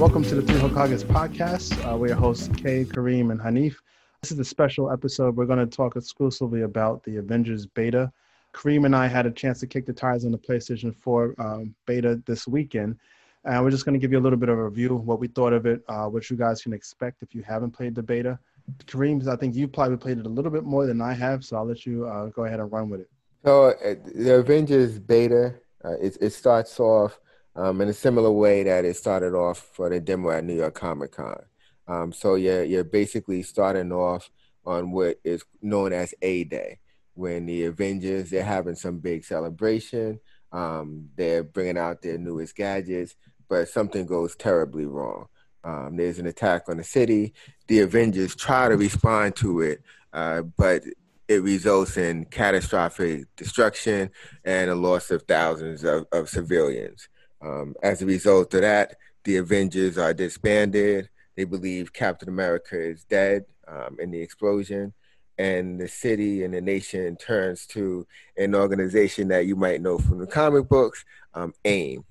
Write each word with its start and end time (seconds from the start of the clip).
Welcome 0.00 0.24
to 0.24 0.34
the 0.34 0.42
Three 0.42 0.58
Hokages 0.58 1.04
podcast. 1.04 1.76
Uh, 1.86 1.96
we're 1.96 2.08
your 2.08 2.16
hosts, 2.16 2.48
Kay, 2.56 2.86
Kareem, 2.86 3.30
and 3.30 3.38
Hanif. 3.38 3.76
This 4.22 4.32
is 4.32 4.38
a 4.38 4.44
special 4.44 4.90
episode. 4.90 5.36
We're 5.36 5.44
going 5.44 5.58
to 5.58 5.66
talk 5.66 5.94
exclusively 5.94 6.62
about 6.62 7.04
the 7.04 7.18
Avengers 7.18 7.66
beta. 7.66 8.10
Kareem 8.54 8.86
and 8.86 8.96
I 8.96 9.06
had 9.06 9.26
a 9.26 9.30
chance 9.30 9.60
to 9.60 9.66
kick 9.66 9.84
the 9.84 9.92
tires 9.92 10.24
on 10.24 10.32
the 10.32 10.38
PlayStation 10.38 10.96
4 10.96 11.34
um, 11.38 11.74
beta 11.86 12.20
this 12.26 12.48
weekend. 12.48 12.96
And 13.44 13.62
we're 13.62 13.70
just 13.70 13.84
going 13.84 13.92
to 13.92 13.98
give 13.98 14.10
you 14.10 14.18
a 14.18 14.20
little 14.24 14.38
bit 14.38 14.48
of 14.48 14.58
a 14.58 14.64
review, 14.64 14.96
what 14.96 15.20
we 15.20 15.28
thought 15.28 15.52
of 15.52 15.66
it, 15.66 15.82
uh, 15.88 16.06
what 16.06 16.30
you 16.30 16.36
guys 16.36 16.62
can 16.62 16.72
expect 16.72 17.22
if 17.22 17.34
you 17.34 17.42
haven't 17.42 17.72
played 17.72 17.94
the 17.94 18.02
beta. 18.02 18.38
Kareem, 18.86 19.28
I 19.28 19.36
think 19.36 19.54
you 19.54 19.68
probably 19.68 19.96
played 19.98 20.18
it 20.18 20.26
a 20.26 20.30
little 20.30 20.50
bit 20.50 20.64
more 20.64 20.86
than 20.86 21.00
I 21.00 21.12
have, 21.12 21.44
so 21.44 21.56
I'll 21.56 21.66
let 21.66 21.86
you 21.86 22.06
uh, 22.06 22.26
go 22.26 22.44
ahead 22.44 22.60
and 22.60 22.72
run 22.72 22.88
with 22.88 23.00
it. 23.00 23.10
So, 23.44 23.70
uh, 23.70 23.94
the 24.14 24.34
Avengers 24.34 24.98
beta, 24.98 25.54
uh, 25.84 25.96
it, 26.00 26.18
it 26.20 26.30
starts 26.30 26.78
off 26.78 27.18
um, 27.56 27.80
in 27.80 27.88
a 27.88 27.92
similar 27.92 28.30
way 28.30 28.62
that 28.64 28.84
it 28.84 28.96
started 28.96 29.34
off 29.34 29.58
for 29.58 29.88
the 29.88 30.00
demo 30.00 30.30
at 30.30 30.44
New 30.44 30.56
York 30.56 30.74
Comic 30.74 31.12
Con. 31.12 31.42
Um, 31.88 32.12
so 32.12 32.34
you're, 32.36 32.64
you're 32.64 32.84
basically 32.84 33.42
starting 33.42 33.92
off 33.92 34.30
on 34.64 34.92
what 34.92 35.18
is 35.24 35.44
known 35.62 35.92
as 35.92 36.14
A 36.22 36.44
Day, 36.44 36.78
when 37.14 37.46
the 37.46 37.64
Avengers, 37.64 38.30
they're 38.30 38.44
having 38.44 38.74
some 38.74 38.98
big 38.98 39.24
celebration. 39.24 40.20
Um, 40.52 41.08
they're 41.16 41.42
bringing 41.42 41.78
out 41.78 42.02
their 42.02 42.18
newest 42.18 42.54
gadgets, 42.56 43.16
but 43.48 43.68
something 43.68 44.06
goes 44.06 44.36
terribly 44.36 44.86
wrong. 44.86 45.26
Um, 45.64 45.96
there's 45.96 46.18
an 46.18 46.26
attack 46.26 46.68
on 46.68 46.76
the 46.76 46.84
city. 46.84 47.34
The 47.66 47.80
Avengers 47.80 48.34
try 48.34 48.68
to 48.68 48.76
respond 48.76 49.36
to 49.36 49.60
it, 49.60 49.82
uh, 50.12 50.42
but 50.42 50.84
it 51.30 51.44
results 51.44 51.96
in 51.96 52.24
catastrophic 52.24 53.24
destruction 53.36 54.10
and 54.44 54.68
a 54.68 54.74
loss 54.74 55.12
of 55.12 55.22
thousands 55.22 55.84
of, 55.84 56.04
of 56.10 56.28
civilians. 56.28 57.08
Um, 57.40 57.76
as 57.84 58.02
a 58.02 58.06
result 58.06 58.52
of 58.52 58.62
that, 58.62 58.96
the 59.22 59.36
Avengers 59.36 59.96
are 59.96 60.12
disbanded. 60.12 61.08
They 61.36 61.44
believe 61.44 61.92
Captain 61.92 62.28
America 62.28 62.76
is 62.76 63.04
dead 63.04 63.44
um, 63.68 63.96
in 64.00 64.10
the 64.10 64.20
explosion, 64.20 64.92
and 65.38 65.80
the 65.80 65.86
city 65.86 66.42
and 66.42 66.52
the 66.52 66.60
nation 66.60 67.14
turns 67.14 67.64
to 67.66 68.08
an 68.36 68.56
organization 68.56 69.28
that 69.28 69.46
you 69.46 69.54
might 69.54 69.80
know 69.80 69.98
from 69.98 70.18
the 70.18 70.26
comic 70.26 70.68
books, 70.68 71.04
um, 71.34 71.54
AIM. 71.64 72.04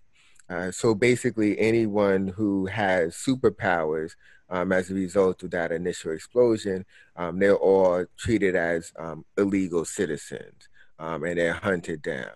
Uh, 0.49 0.71
so 0.71 0.95
basically, 0.95 1.59
anyone 1.59 2.29
who 2.29 2.67
has 2.67 3.15
superpowers 3.15 4.13
um, 4.49 4.71
as 4.71 4.89
a 4.89 4.93
result 4.93 5.43
of 5.43 5.51
that 5.51 5.71
initial 5.71 6.11
explosion, 6.11 6.85
um, 7.15 7.39
they're 7.39 7.55
all 7.55 8.05
treated 8.17 8.55
as 8.55 8.91
um, 8.97 9.25
illegal 9.37 9.85
citizens 9.85 10.69
um, 10.97 11.23
and 11.23 11.37
they're 11.37 11.53
hunted 11.53 12.01
down. 12.01 12.31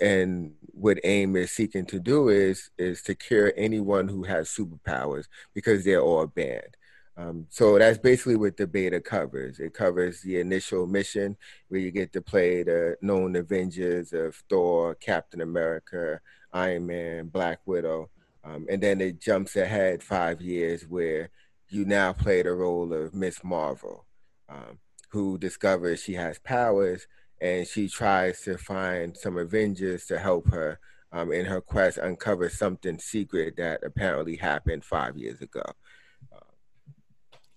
And 0.00 0.54
what 0.72 0.98
AIM 1.04 1.36
is 1.36 1.52
seeking 1.52 1.84
to 1.86 2.00
do 2.00 2.30
is 2.30 2.70
is 2.78 3.02
to 3.02 3.14
cure 3.14 3.52
anyone 3.56 4.08
who 4.08 4.22
has 4.24 4.48
superpowers 4.48 5.26
because 5.54 5.84
they're 5.84 6.00
all 6.00 6.26
banned. 6.26 6.76
Um, 7.16 7.46
so 7.50 7.78
that's 7.78 7.98
basically 7.98 8.36
what 8.36 8.56
the 8.56 8.66
beta 8.66 8.98
covers. 8.98 9.60
It 9.60 9.74
covers 9.74 10.22
the 10.22 10.40
initial 10.40 10.86
mission 10.86 11.36
where 11.68 11.80
you 11.80 11.90
get 11.90 12.14
to 12.14 12.22
play 12.22 12.62
the 12.62 12.96
known 13.02 13.36
avengers 13.36 14.14
of 14.14 14.36
thor 14.48 14.94
captain 14.94 15.40
america 15.42 16.20
iron 16.52 16.86
man 16.86 17.28
black 17.28 17.60
widow 17.66 18.08
um, 18.44 18.66
and 18.70 18.82
then 18.82 19.00
it 19.00 19.20
jumps 19.20 19.56
ahead 19.56 20.02
five 20.02 20.40
years 20.40 20.82
where 20.88 21.30
you 21.68 21.84
now 21.84 22.12
play 22.12 22.42
the 22.42 22.52
role 22.52 22.92
of 22.92 23.14
miss 23.14 23.44
marvel 23.44 24.06
um, 24.48 24.78
who 25.10 25.38
discovers 25.38 26.02
she 26.02 26.14
has 26.14 26.38
powers 26.38 27.06
and 27.40 27.66
she 27.66 27.88
tries 27.88 28.42
to 28.42 28.58
find 28.58 29.16
some 29.16 29.38
Avengers 29.38 30.06
to 30.06 30.18
help 30.18 30.48
her 30.50 30.78
um, 31.12 31.32
in 31.32 31.46
her 31.46 31.60
quest 31.60 31.98
uncover 31.98 32.48
something 32.48 32.98
secret 32.98 33.56
that 33.56 33.82
apparently 33.82 34.36
happened 34.36 34.84
five 34.84 35.16
years 35.16 35.40
ago. 35.40 35.64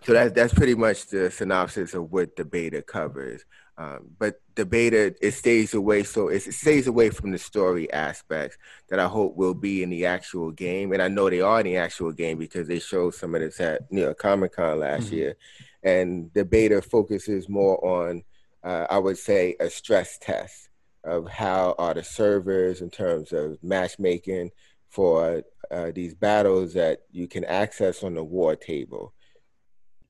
so 0.03 0.13
that's 0.13 0.33
that's 0.33 0.53
pretty 0.53 0.75
much 0.75 1.07
the 1.07 1.29
synopsis 1.29 1.93
of 1.93 2.11
what 2.11 2.35
the 2.35 2.45
beta 2.45 2.81
covers. 2.81 3.45
Um, 3.75 4.11
but 4.19 4.39
the 4.53 4.65
beta 4.65 5.15
it 5.19 5.31
stays 5.31 5.73
away, 5.73 6.03
so 6.03 6.27
it 6.27 6.41
stays 6.41 6.85
away 6.85 7.09
from 7.09 7.31
the 7.31 7.39
story 7.39 7.91
aspects 7.91 8.57
that 8.89 8.99
I 8.99 9.07
hope 9.07 9.35
will 9.35 9.55
be 9.55 9.81
in 9.81 9.89
the 9.89 10.05
actual 10.05 10.51
game, 10.51 10.91
and 10.91 11.01
I 11.01 11.07
know 11.07 11.29
they 11.29 11.41
are 11.41 11.59
in 11.59 11.65
the 11.65 11.77
actual 11.77 12.11
game 12.11 12.37
because 12.37 12.67
they 12.67 12.79
showed 12.79 13.15
some 13.15 13.33
of 13.33 13.41
this 13.41 13.59
at 13.59 13.81
you 13.89 14.01
know 14.01 14.13
Comic 14.13 14.55
Con 14.55 14.79
last 14.79 15.07
mm-hmm. 15.07 15.15
year, 15.15 15.35
and 15.81 16.29
the 16.35 16.45
beta 16.45 16.83
focuses 16.83 17.49
more 17.49 17.83
on 17.83 18.23
uh, 18.63 18.87
I 18.89 18.97
would 18.97 19.17
say, 19.17 19.55
a 19.59 19.69
stress 19.69 20.17
test 20.17 20.69
of 21.03 21.27
how 21.27 21.75
are 21.77 21.93
the 21.93 22.03
servers 22.03 22.81
in 22.81 22.89
terms 22.89 23.33
of 23.33 23.61
matchmaking 23.61 24.51
for 24.89 25.43
uh, 25.69 25.91
these 25.93 26.13
battles 26.13 26.73
that 26.73 26.99
you 27.11 27.27
can 27.27 27.43
access 27.43 28.03
on 28.03 28.13
the 28.13 28.23
war 28.23 28.55
table, 28.55 29.13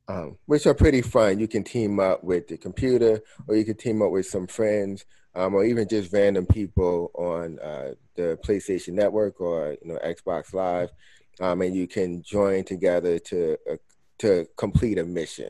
um, 0.07 0.37
which 0.45 0.65
are 0.65 0.73
pretty 0.73 1.01
fun. 1.01 1.39
You 1.39 1.47
can 1.47 1.63
team 1.63 1.99
up 1.99 2.23
with 2.23 2.47
the 2.47 2.57
computer, 2.57 3.21
or 3.47 3.55
you 3.55 3.65
can 3.65 3.77
team 3.77 4.01
up 4.01 4.11
with 4.11 4.25
some 4.25 4.47
friends, 4.47 5.05
um, 5.35 5.55
or 5.55 5.65
even 5.65 5.87
just 5.87 6.13
random 6.13 6.45
people 6.45 7.11
on 7.15 7.59
uh, 7.59 7.93
the 8.15 8.37
PlayStation 8.45 8.93
Network 8.93 9.39
or 9.39 9.75
you 9.81 9.93
know 9.93 9.99
Xbox 10.05 10.53
Live, 10.53 10.91
um, 11.39 11.61
and 11.61 11.75
you 11.75 11.87
can 11.87 12.21
join 12.21 12.63
together 12.63 13.19
to 13.19 13.57
uh, 13.71 13.75
to 14.19 14.47
complete 14.57 14.97
a 14.97 15.05
mission. 15.05 15.49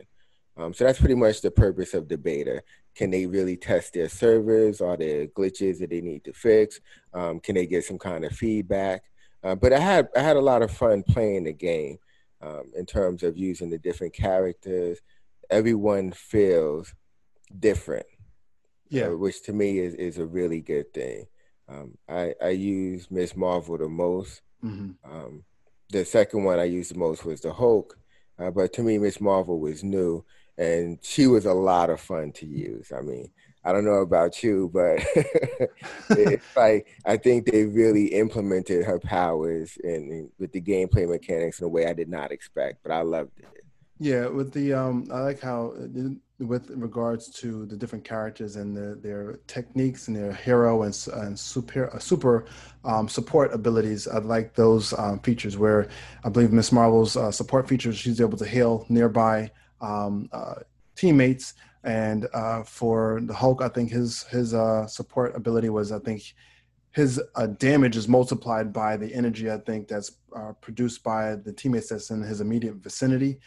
Um, 0.56 0.74
so 0.74 0.84
that's 0.84 1.00
pretty 1.00 1.16
much 1.16 1.42
the 1.42 1.52
purpose 1.52 1.94
of 1.94 2.08
the 2.08 2.18
beta. 2.18 2.64
Can 2.96 3.10
they 3.10 3.26
really 3.26 3.58
test 3.58 3.94
their 3.94 4.08
servers? 4.08 4.80
Are 4.80 4.96
there 4.96 5.26
glitches 5.28 5.80
that 5.80 5.90
they 5.90 6.02
need 6.02 6.24
to 6.26 6.34
fix? 6.34 6.80
Um, 7.12 7.40
can 7.40 7.56
they 7.56 7.66
get 7.66 7.86
some 7.86 7.98
kind 7.98 8.24
of 8.24 8.34
feedback? 8.34 9.04
Uh, 9.44 9.56
but 9.56 9.74
I 9.74 9.80
had 9.80 10.08
I 10.16 10.22
had 10.22 10.38
a 10.38 10.42
lot 10.42 10.62
of 10.62 10.72
fun 10.72 11.04
playing 11.04 11.46
the 11.46 11.54
game 11.54 11.98
um, 12.44 12.72
in 12.76 12.86
terms 12.86 13.24
of 13.24 13.38
using 13.38 13.70
the 13.70 13.78
different 13.78 14.14
characters. 14.14 15.00
Everyone 15.50 16.12
feels 16.12 16.94
different, 17.60 18.06
yeah, 18.90 19.08
uh, 19.08 19.16
which 19.16 19.44
to 19.44 19.54
me 19.54 19.80
is 19.80 19.94
is 19.96 20.18
a 20.18 20.26
really 20.26 20.62
good 20.62 20.94
thing. 20.94 21.28
Um, 21.70 21.98
I 22.10 22.34
I 22.42 22.50
use 22.50 23.10
Miss 23.10 23.36
Marvel 23.36 23.78
the 23.78 23.90
most. 23.90 24.42
Mm-hmm. 24.64 24.92
Um, 25.12 25.44
the 25.90 26.06
second 26.06 26.44
one 26.44 26.60
I 26.60 26.64
used 26.64 26.94
the 26.94 26.98
most 26.98 27.26
was 27.26 27.42
the 27.42 27.54
Hulk, 27.54 27.98
uh, 28.40 28.52
but 28.52 28.74
to 28.74 28.84
me 28.84 28.98
Miss 28.98 29.22
Marvel 29.22 29.60
was 29.60 29.84
new 29.84 30.26
and 30.58 31.00
she 31.02 31.28
was 31.28 31.46
a 31.46 31.54
lot 31.54 31.90
of 31.90 32.00
fun 32.00 32.32
to 32.34 32.46
use. 32.46 32.92
I 32.96 33.02
mean, 33.02 33.30
I 33.66 33.72
don't 33.72 33.86
know 33.86 34.02
about 34.02 34.44
you, 34.44 34.70
but 34.74 35.06
it's 36.10 36.56
like 36.56 36.88
I 37.06 37.18
think 37.18 37.46
they 37.46 37.66
really 37.66 38.08
implemented 38.08 38.86
her 38.86 39.00
powers 39.00 39.78
and 39.84 40.30
with 40.38 40.52
the 40.52 40.62
gameplay 40.62 41.08
mechanics 41.08 41.60
in 41.60 41.66
a 41.66 41.70
way 41.70 41.86
I 41.86 41.94
did 41.94 42.10
not 42.10 42.32
expect, 42.32 42.84
but 42.84 42.92
I 42.92 43.02
loved 43.02 43.40
it. 43.40 43.46
Yeah, 44.00 44.28
with 44.28 44.52
the 44.52 44.74
um, 44.74 45.08
I 45.12 45.20
like 45.20 45.40
how 45.40 45.74
with 46.40 46.70
regards 46.72 47.30
to 47.30 47.66
the 47.66 47.76
different 47.78 48.04
characters 48.04 48.56
and 48.56 48.76
the, 48.76 49.00
their 49.02 49.40
techniques 49.48 50.08
and 50.08 50.18
their 50.18 50.34
hero 50.34 50.84
and, 50.84 51.08
and 51.14 51.40
super 51.40 51.94
uh, 51.94 52.00
super 52.00 52.46
um, 52.84 53.08
support 53.08 53.54
abilities. 53.54 54.08
I 54.08 54.18
like 54.18 54.56
those 54.56 54.94
um, 54.98 55.20
features 55.20 55.58
where 55.58 55.88
I 56.24 56.30
believe 56.30 56.52
Miss 56.52 56.72
Marvel's 56.72 57.16
uh, 57.16 57.32
support 57.32 57.68
features. 57.68 57.98
She's 57.98 58.20
able 58.20 58.38
to 58.38 58.46
heal 58.46 58.86
nearby 58.90 59.52
um, 59.80 60.28
uh, 60.32 60.56
teammates. 60.96 61.54
And 61.84 62.28
uh, 62.34 62.64
for 62.64 63.20
the 63.24 63.34
Hulk, 63.34 63.62
I 63.62 63.68
think 63.68 63.92
his 63.92 64.24
his 64.24 64.54
uh, 64.54 64.88
support 64.88 65.36
ability 65.36 65.70
was 65.70 65.92
I 65.92 66.00
think 66.00 66.34
his 66.92 67.22
uh, 67.36 67.48
damage 67.48 67.98
is 67.98 68.08
multiplied 68.08 68.72
by 68.72 68.96
the 68.98 69.14
energy 69.14 69.52
I 69.52 69.58
think 69.58 69.88
that's 69.88 70.12
uh, 70.36 70.54
produced 70.62 71.04
by 71.04 71.36
the 71.36 71.52
teammates 71.52 71.90
that's 71.90 72.12
in 72.12 72.22
his 72.22 72.40
immediate 72.40 72.76
vicinity. 72.76 73.40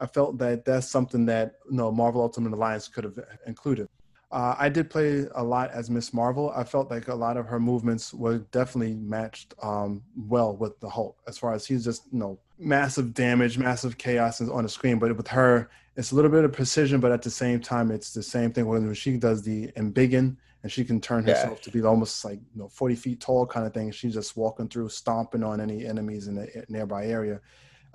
I 0.00 0.06
felt 0.06 0.38
that 0.38 0.64
that's 0.64 0.88
something 0.88 1.24
that 1.26 1.54
you 1.70 1.76
know 1.76 1.90
Marvel 1.90 2.20
Ultimate 2.20 2.52
Alliance 2.52 2.88
could 2.88 3.04
have 3.04 3.18
included. 3.46 3.88
Uh, 4.30 4.54
I 4.58 4.68
did 4.68 4.90
play 4.90 5.26
a 5.34 5.42
lot 5.42 5.70
as 5.70 5.88
Miss 5.88 6.12
Marvel. 6.12 6.52
I 6.54 6.62
felt 6.62 6.90
like 6.90 7.08
a 7.08 7.14
lot 7.14 7.38
of 7.38 7.46
her 7.46 7.58
movements 7.58 8.12
were 8.12 8.38
definitely 8.38 8.94
matched 8.94 9.54
um, 9.62 10.02
well 10.16 10.54
with 10.54 10.78
the 10.80 10.88
Hulk, 10.88 11.18
as 11.26 11.38
far 11.38 11.54
as 11.54 11.66
he's 11.66 11.84
just 11.84 12.02
you 12.12 12.18
know 12.18 12.38
massive 12.58 13.14
damage, 13.14 13.56
massive 13.56 13.96
chaos 13.96 14.40
on 14.40 14.64
the 14.64 14.68
screen. 14.68 14.98
But 14.98 15.16
with 15.16 15.28
her, 15.28 15.70
it's 15.96 16.12
a 16.12 16.14
little 16.14 16.30
bit 16.30 16.44
of 16.44 16.52
precision, 16.52 17.00
but 17.00 17.10
at 17.10 17.22
the 17.22 17.30
same 17.30 17.60
time, 17.60 17.90
it's 17.90 18.12
the 18.12 18.22
same 18.22 18.52
thing 18.52 18.66
when 18.66 18.92
she 18.92 19.16
does 19.16 19.42
the 19.42 19.68
embiggen 19.76 20.36
and 20.62 20.72
she 20.72 20.84
can 20.84 21.00
turn 21.00 21.24
herself 21.24 21.58
yeah. 21.60 21.64
to 21.64 21.70
be 21.70 21.82
almost 21.82 22.24
like 22.24 22.38
you 22.54 22.60
know 22.60 22.68
40 22.68 22.94
feet 22.96 23.20
tall 23.20 23.46
kind 23.46 23.66
of 23.66 23.72
thing. 23.72 23.90
She's 23.90 24.14
just 24.14 24.36
walking 24.36 24.68
through, 24.68 24.90
stomping 24.90 25.42
on 25.42 25.60
any 25.60 25.86
enemies 25.86 26.28
in 26.28 26.34
the 26.34 26.64
nearby 26.68 27.06
area. 27.06 27.40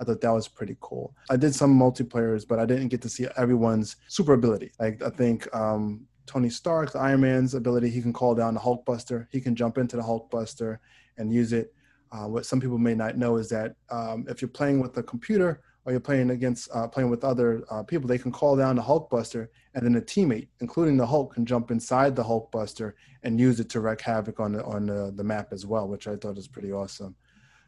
I 0.00 0.04
thought 0.04 0.20
that 0.22 0.30
was 0.30 0.48
pretty 0.48 0.76
cool. 0.80 1.14
I 1.30 1.36
did 1.36 1.54
some 1.54 1.78
multiplayers, 1.78 2.46
but 2.46 2.58
I 2.58 2.66
didn't 2.66 2.88
get 2.88 3.00
to 3.02 3.08
see 3.08 3.28
everyone's 3.36 3.96
super 4.08 4.32
ability. 4.32 4.72
Like 4.80 5.02
I 5.02 5.10
think 5.10 5.54
um, 5.54 6.06
Tony 6.26 6.50
Stark, 6.50 6.92
the 6.92 6.98
Iron 6.98 7.20
Man's 7.20 7.54
ability, 7.54 7.90
he 7.90 8.02
can 8.02 8.12
call 8.12 8.34
down 8.34 8.54
the 8.54 8.60
Hulkbuster. 8.60 9.26
He 9.30 9.40
can 9.40 9.54
jump 9.54 9.78
into 9.78 9.96
the 9.96 10.02
Hulkbuster 10.02 10.78
and 11.18 11.32
use 11.32 11.52
it. 11.52 11.74
Uh, 12.12 12.28
what 12.28 12.46
some 12.46 12.60
people 12.60 12.78
may 12.78 12.94
not 12.94 13.16
know 13.16 13.36
is 13.36 13.48
that 13.48 13.74
um, 13.90 14.24
if 14.28 14.40
you're 14.40 14.48
playing 14.48 14.80
with 14.80 14.96
a 14.96 15.02
computer 15.02 15.62
or 15.84 15.92
you're 15.92 16.00
playing 16.00 16.30
against 16.30 16.70
uh, 16.72 16.88
playing 16.88 17.10
with 17.10 17.24
other 17.24 17.62
uh, 17.70 17.82
people, 17.82 18.08
they 18.08 18.18
can 18.18 18.32
call 18.32 18.56
down 18.56 18.76
the 18.76 18.82
Hulkbuster, 18.82 19.48
and 19.74 19.84
then 19.84 19.96
a 19.96 20.00
teammate, 20.00 20.48
including 20.60 20.96
the 20.96 21.06
Hulk, 21.06 21.34
can 21.34 21.44
jump 21.44 21.70
inside 21.70 22.16
the 22.16 22.24
Hulkbuster 22.24 22.92
and 23.22 23.38
use 23.38 23.60
it 23.60 23.68
to 23.70 23.80
wreak 23.80 24.00
havoc 24.00 24.40
on 24.40 24.52
the, 24.52 24.64
on 24.64 24.86
the, 24.86 25.12
the 25.14 25.24
map 25.24 25.48
as 25.52 25.66
well, 25.66 25.88
which 25.88 26.06
I 26.06 26.16
thought 26.16 26.36
was 26.36 26.48
pretty 26.48 26.72
awesome. 26.72 27.16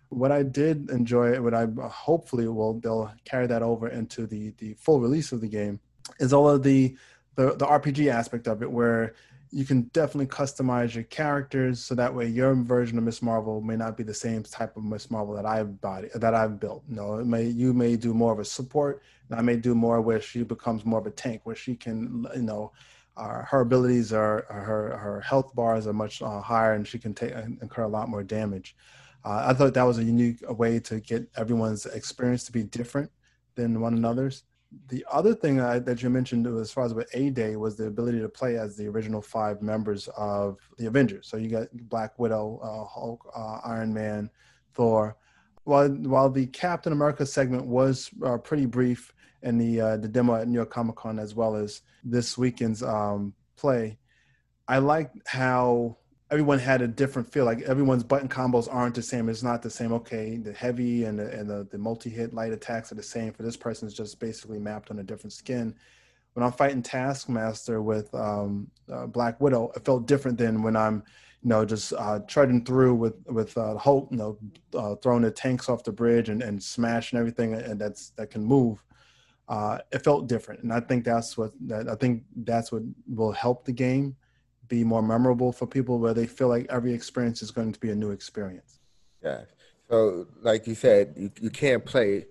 What 0.09 0.31
I 0.31 0.45
did 0.45 0.91
enjoy, 0.91 1.41
what 1.43 1.53
I 1.53 1.67
hopefully 1.89 2.47
will 2.47 2.81
they'll 2.81 3.13
carry 3.25 3.49
that 3.49 3.63
over 3.63 3.89
into 3.89 4.27
the 4.27 4.55
the 4.59 4.75
full 4.75 5.01
release 5.01 5.33
of 5.33 5.41
the 5.41 5.49
game, 5.49 5.81
is 6.21 6.33
all 6.33 6.49
of 6.49 6.63
the 6.63 6.97
the, 7.37 7.55
the 7.55 7.67
RPG 7.67 8.09
aspect 8.09 8.49
of 8.49 8.63
it, 8.63 8.71
where 8.71 9.15
you 9.51 9.65
can 9.65 9.83
definitely 9.93 10.27
customize 10.27 10.95
your 10.95 11.05
characters 11.05 11.79
so 11.83 11.95
that 11.95 12.13
way 12.13 12.27
your 12.27 12.55
version 12.55 12.99
of 12.99 13.05
Miss 13.05 13.23
Marvel 13.23 13.61
may 13.61 13.77
not 13.77 13.97
be 13.97 14.03
the 14.03 14.13
same 14.13 14.43
type 14.43 14.77
of 14.77 14.85
Miss 14.85 15.11
Marvel 15.11 15.35
that 15.35 15.47
I've 15.47 15.81
body 15.81 16.09
that 16.15 16.35
I've 16.35 16.59
built. 16.59 16.83
You 16.89 16.97
know, 16.97 17.19
it 17.19 17.27
may 17.27 17.45
you 17.45 17.73
may 17.73 17.97
do 17.97 18.13
more 18.13 18.33
of 18.33 18.39
a 18.39 18.45
support, 18.45 19.03
and 19.31 19.39
I 19.39 19.43
may 19.43 19.57
do 19.57 19.75
more 19.75 20.01
where 20.01 20.21
she 20.21 20.43
becomes 20.43 20.85
more 20.85 20.99
of 20.99 21.07
a 21.07 21.11
tank, 21.11 21.43
where 21.45 21.57
she 21.57 21.77
can 21.77 22.27
you 22.35 22.43
know. 22.43 22.73
Uh, 23.19 23.43
her 23.45 23.61
abilities 23.61 24.13
are 24.13 24.45
her 24.51 24.95
her 24.99 25.23
health 25.23 25.55
bars 25.55 25.87
are 25.87 25.95
much 25.95 26.21
uh, 26.21 26.39
higher, 26.43 26.75
and 26.75 26.87
she 26.87 26.99
can 26.99 27.15
take 27.15 27.33
incur 27.63 27.85
a 27.85 27.89
lot 27.89 28.11
more 28.11 28.23
damage. 28.23 28.77
Uh, 29.25 29.47
I 29.49 29.55
thought 29.55 29.73
that 29.73 29.85
was 29.85 29.97
a 29.97 30.05
unique 30.05 30.41
way 30.51 30.79
to 30.81 31.01
get 31.01 31.27
everyone's 31.35 31.87
experience 31.87 32.45
to 32.45 32.53
be 32.53 32.63
different 32.63 33.11
than 33.55 33.81
one 33.81 33.95
another's 33.95 34.43
the 34.89 35.05
other 35.11 35.35
thing 35.35 35.61
I, 35.61 35.79
that 35.81 36.03
you 36.03 36.11
mentioned 36.11 36.47
as 36.47 36.71
far 36.71 36.85
as 36.85 36.95
with 36.95 37.09
A 37.15 37.31
Day 37.31 37.57
was 37.57 37.77
the 37.77 37.87
ability 37.87 38.21
to 38.21 38.29
play 38.29 38.57
as 38.59 38.77
the 38.77 38.87
original 38.87 39.21
five 39.21 39.63
members 39.63 40.09
of 40.17 40.59
the 40.79 40.87
Avengers. 40.87 41.27
So 41.29 41.37
you 41.37 41.49
got 41.49 41.69
Black 41.89 42.19
Widow, 42.19 42.61
uh, 42.63 42.85
Hulk, 42.85 43.31
uh, 43.35 43.61
Iron 43.65 43.93
Man, 43.93 44.31
Thor. 44.75 45.17
While 45.65 45.89
while 45.89 46.31
the 46.31 46.47
Captain 46.47 46.93
America 46.93 47.27
segment 47.27 47.67
was 47.67 48.11
uh, 48.25 48.39
pretty 48.39 48.67
brief 48.67 49.13
in 49.43 49.59
the 49.59 49.81
uh, 49.81 49.97
the 49.97 50.09
demo 50.09 50.37
at 50.37 50.47
New 50.47 50.55
York 50.55 50.71
Comic 50.71 50.97
Con 50.97 51.19
as 51.19 51.35
well 51.35 51.57
as 51.57 51.83
this 52.05 52.39
weekend's 52.39 52.83
um, 52.83 53.35
play, 53.57 53.99
I 54.69 54.79
liked 54.79 55.17
how 55.27 55.97
everyone 56.31 56.59
had 56.59 56.83
a 56.83 56.89
different 56.89 57.31
feel. 57.33 57.45
Like 57.45 57.63
everyone's 57.63 58.03
button 58.03 58.29
combos 58.29 58.69
aren't 58.71 58.95
the 58.95 59.03
same. 59.03 59.29
It's 59.29 59.43
not 59.43 59.63
the 59.63 59.71
same. 59.71 59.93
Okay, 59.93 60.37
the 60.37 60.53
heavy 60.53 61.05
and 61.05 61.19
the, 61.19 61.31
and 61.31 61.49
the, 61.49 61.67
the 61.71 61.79
multi 61.79 62.11
hit 62.11 62.35
light 62.35 62.53
attacks 62.53 62.91
are 62.93 62.97
the 62.97 63.03
same. 63.03 63.33
For 63.33 63.43
this 63.43 63.57
person, 63.57 63.87
it's 63.87 63.97
just 63.97 64.19
basically 64.19 64.59
mapped 64.59 64.91
on 64.91 64.99
a 64.99 65.05
different 65.05 65.33
skin. 65.33 65.75
When 66.35 66.45
I'm 66.45 66.53
fighting 66.53 66.83
Taskmaster 66.83 67.81
with 67.81 68.15
um, 68.15 68.71
uh, 68.93 69.07
Black 69.07 69.41
Widow, 69.41 69.73
it 69.75 69.85
felt 69.85 70.07
different 70.07 70.37
than 70.37 70.63
when 70.63 70.77
I'm, 70.77 71.03
you 71.43 71.49
know, 71.49 71.65
just 71.65 71.95
uh, 71.95 72.19
treading 72.27 72.65
through 72.65 72.95
with 72.97 73.15
with 73.27 73.57
uh, 73.57 73.79
Hulk, 73.79 74.09
you 74.11 74.19
know, 74.19 74.39
uh, 74.75 74.97
throwing 74.97 75.23
the 75.23 75.31
tanks 75.31 75.69
off 75.69 75.85
the 75.85 75.93
bridge 75.93 76.29
and, 76.29 76.43
and 76.43 76.63
smashing 76.63 77.19
everything 77.19 77.55
and 77.55 77.81
that's 77.81 78.11
that 78.11 78.31
can 78.31 78.45
move. 78.45 78.83
Uh, 79.49 79.79
it 79.93 80.03
felt 80.03 80.27
different, 80.27 80.63
and 80.65 80.73
I 80.73 80.81
think 80.81 81.05
that's 81.05 81.39
what 81.39 81.53
I 81.73 81.95
think 81.95 82.25
that's 82.35 82.73
what 82.73 82.83
will 83.07 83.31
help 83.31 83.65
the 83.65 83.73
game 83.73 84.17
be 84.69 84.85
more 84.85 85.03
memorable 85.03 85.53
for 85.53 85.67
people 85.67 85.99
where 85.99 86.15
they 86.15 86.27
feel 86.27 86.49
like 86.49 86.67
every 86.71 86.93
experience 86.93 87.43
is 87.43 87.51
going 87.51 87.73
to 87.73 87.81
be 87.81 87.91
a 87.91 87.95
new 87.95 88.11
experience. 88.11 88.79
Yeah. 89.23 89.43
So, 89.89 90.27
like 90.43 90.67
you 90.67 90.75
said, 90.75 91.15
you, 91.17 91.31
you 91.41 91.51
can't 91.51 91.85
play 91.85 92.27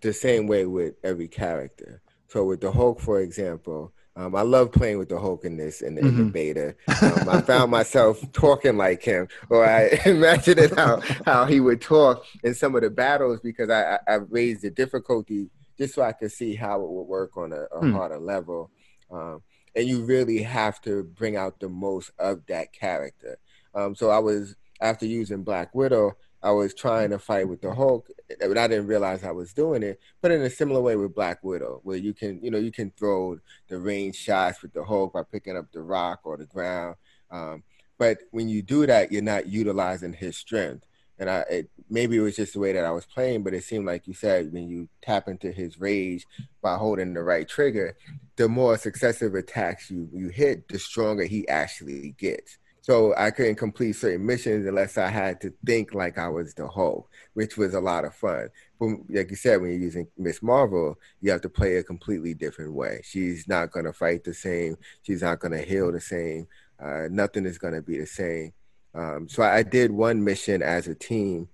the 0.00 0.12
same 0.12 0.46
way 0.46 0.66
with 0.66 0.94
every 1.02 1.28
character. 1.28 2.02
So, 2.28 2.44
with 2.44 2.60
the 2.60 2.70
Hulk, 2.70 3.00
for 3.00 3.20
example, 3.20 3.92
um, 4.16 4.34
I 4.34 4.42
love 4.42 4.72
playing 4.72 4.98
with 4.98 5.08
the 5.08 5.18
Hulk 5.18 5.44
in 5.44 5.56
this 5.56 5.82
in 5.82 5.94
the, 5.94 6.02
mm-hmm. 6.02 6.18
the 6.18 6.24
beta. 6.24 6.74
Um, 7.02 7.28
I 7.28 7.40
found 7.40 7.70
myself 7.70 8.20
talking 8.32 8.76
like 8.76 9.02
him, 9.02 9.28
or 9.48 9.64
I 9.64 10.00
imagined 10.04 10.72
how 10.76 11.00
how 11.24 11.44
he 11.46 11.60
would 11.60 11.80
talk 11.80 12.24
in 12.42 12.54
some 12.54 12.74
of 12.74 12.82
the 12.82 12.90
battles 12.90 13.40
because 13.40 13.70
I, 13.70 13.94
I, 13.94 13.98
I 14.06 14.14
raised 14.14 14.62
the 14.62 14.70
difficulty 14.70 15.50
just 15.78 15.94
so 15.94 16.02
I 16.02 16.12
could 16.12 16.32
see 16.32 16.54
how 16.54 16.82
it 16.82 16.90
would 16.90 17.04
work 17.04 17.36
on 17.36 17.52
a, 17.52 17.62
a 17.62 17.80
mm. 17.80 17.92
harder 17.92 18.18
level. 18.18 18.70
Um, 19.10 19.42
and 19.74 19.86
you 19.86 20.04
really 20.04 20.42
have 20.42 20.80
to 20.82 21.04
bring 21.04 21.36
out 21.36 21.60
the 21.60 21.68
most 21.68 22.10
of 22.18 22.46
that 22.46 22.72
character. 22.72 23.38
Um, 23.74 23.94
so 23.94 24.10
I 24.10 24.18
was 24.18 24.56
after 24.80 25.06
using 25.06 25.42
Black 25.42 25.74
Widow, 25.74 26.16
I 26.42 26.52
was 26.52 26.72
trying 26.72 27.10
to 27.10 27.18
fight 27.18 27.48
with 27.48 27.60
the 27.60 27.74
Hulk, 27.74 28.08
but 28.40 28.56
I 28.56 28.66
didn't 28.66 28.86
realize 28.86 29.22
I 29.22 29.30
was 29.30 29.52
doing 29.52 29.82
it. 29.82 30.00
But 30.22 30.30
in 30.30 30.40
a 30.40 30.48
similar 30.48 30.80
way 30.80 30.96
with 30.96 31.14
Black 31.14 31.44
Widow, 31.44 31.80
where 31.84 31.98
you 31.98 32.14
can, 32.14 32.42
you 32.42 32.50
know, 32.50 32.58
you 32.58 32.72
can 32.72 32.90
throw 32.96 33.38
the 33.68 33.78
range 33.78 34.16
shots 34.16 34.62
with 34.62 34.72
the 34.72 34.82
Hulk 34.82 35.12
by 35.12 35.22
picking 35.22 35.56
up 35.56 35.70
the 35.72 35.82
rock 35.82 36.20
or 36.24 36.38
the 36.38 36.46
ground. 36.46 36.96
Um, 37.30 37.62
but 37.98 38.18
when 38.30 38.48
you 38.48 38.62
do 38.62 38.86
that, 38.86 39.12
you're 39.12 39.20
not 39.20 39.48
utilizing 39.48 40.14
his 40.14 40.36
strength 40.36 40.86
and 41.20 41.30
I 41.30 41.40
it, 41.50 41.70
maybe 41.88 42.16
it 42.16 42.20
was 42.20 42.34
just 42.34 42.54
the 42.54 42.58
way 42.60 42.72
that 42.72 42.84
I 42.84 42.90
was 42.90 43.06
playing, 43.06 43.44
but 43.44 43.54
it 43.54 43.62
seemed 43.62 43.86
like 43.86 44.08
you 44.08 44.14
said 44.14 44.52
when 44.52 44.68
you 44.68 44.88
tap 45.02 45.28
into 45.28 45.52
his 45.52 45.78
rage 45.78 46.26
by 46.62 46.76
holding 46.76 47.14
the 47.14 47.22
right 47.22 47.48
trigger, 47.48 47.96
the 48.36 48.48
more 48.48 48.76
successive 48.78 49.34
attacks 49.34 49.90
you 49.90 50.08
you 50.12 50.30
hit, 50.30 50.66
the 50.68 50.78
stronger 50.78 51.24
he 51.24 51.46
actually 51.46 52.16
gets. 52.18 52.58
So 52.82 53.14
I 53.16 53.30
couldn't 53.30 53.56
complete 53.56 53.92
certain 53.92 54.24
missions 54.24 54.66
unless 54.66 54.96
I 54.96 55.08
had 55.08 55.40
to 55.42 55.52
think 55.66 55.92
like 55.92 56.16
I 56.16 56.28
was 56.28 56.54
the 56.54 56.66
Hulk, 56.66 57.08
which 57.34 57.58
was 57.58 57.74
a 57.74 57.80
lot 57.80 58.06
of 58.06 58.14
fun. 58.14 58.48
But 58.78 58.88
like 59.10 59.30
you 59.30 59.36
said, 59.36 59.60
when 59.60 59.70
you're 59.70 59.80
using 59.80 60.08
Miss 60.16 60.42
Marvel, 60.42 60.98
you 61.20 61.30
have 61.30 61.42
to 61.42 61.50
play 61.50 61.76
a 61.76 61.84
completely 61.84 62.32
different 62.32 62.72
way. 62.72 63.02
She's 63.04 63.46
not 63.46 63.70
going 63.70 63.84
to 63.84 63.92
fight 63.92 64.24
the 64.24 64.32
same. 64.32 64.78
She's 65.02 65.20
not 65.20 65.40
going 65.40 65.52
to 65.52 65.62
heal 65.62 65.92
the 65.92 66.00
same. 66.00 66.48
Uh, 66.82 67.08
nothing 67.10 67.44
is 67.44 67.58
going 67.58 67.74
to 67.74 67.82
be 67.82 67.98
the 67.98 68.06
same. 68.06 68.54
Um, 68.94 69.28
so 69.28 69.42
I 69.42 69.62
did 69.62 69.90
one 69.90 70.22
mission 70.22 70.62
as 70.62 70.88
a 70.88 70.94
team 70.94 71.48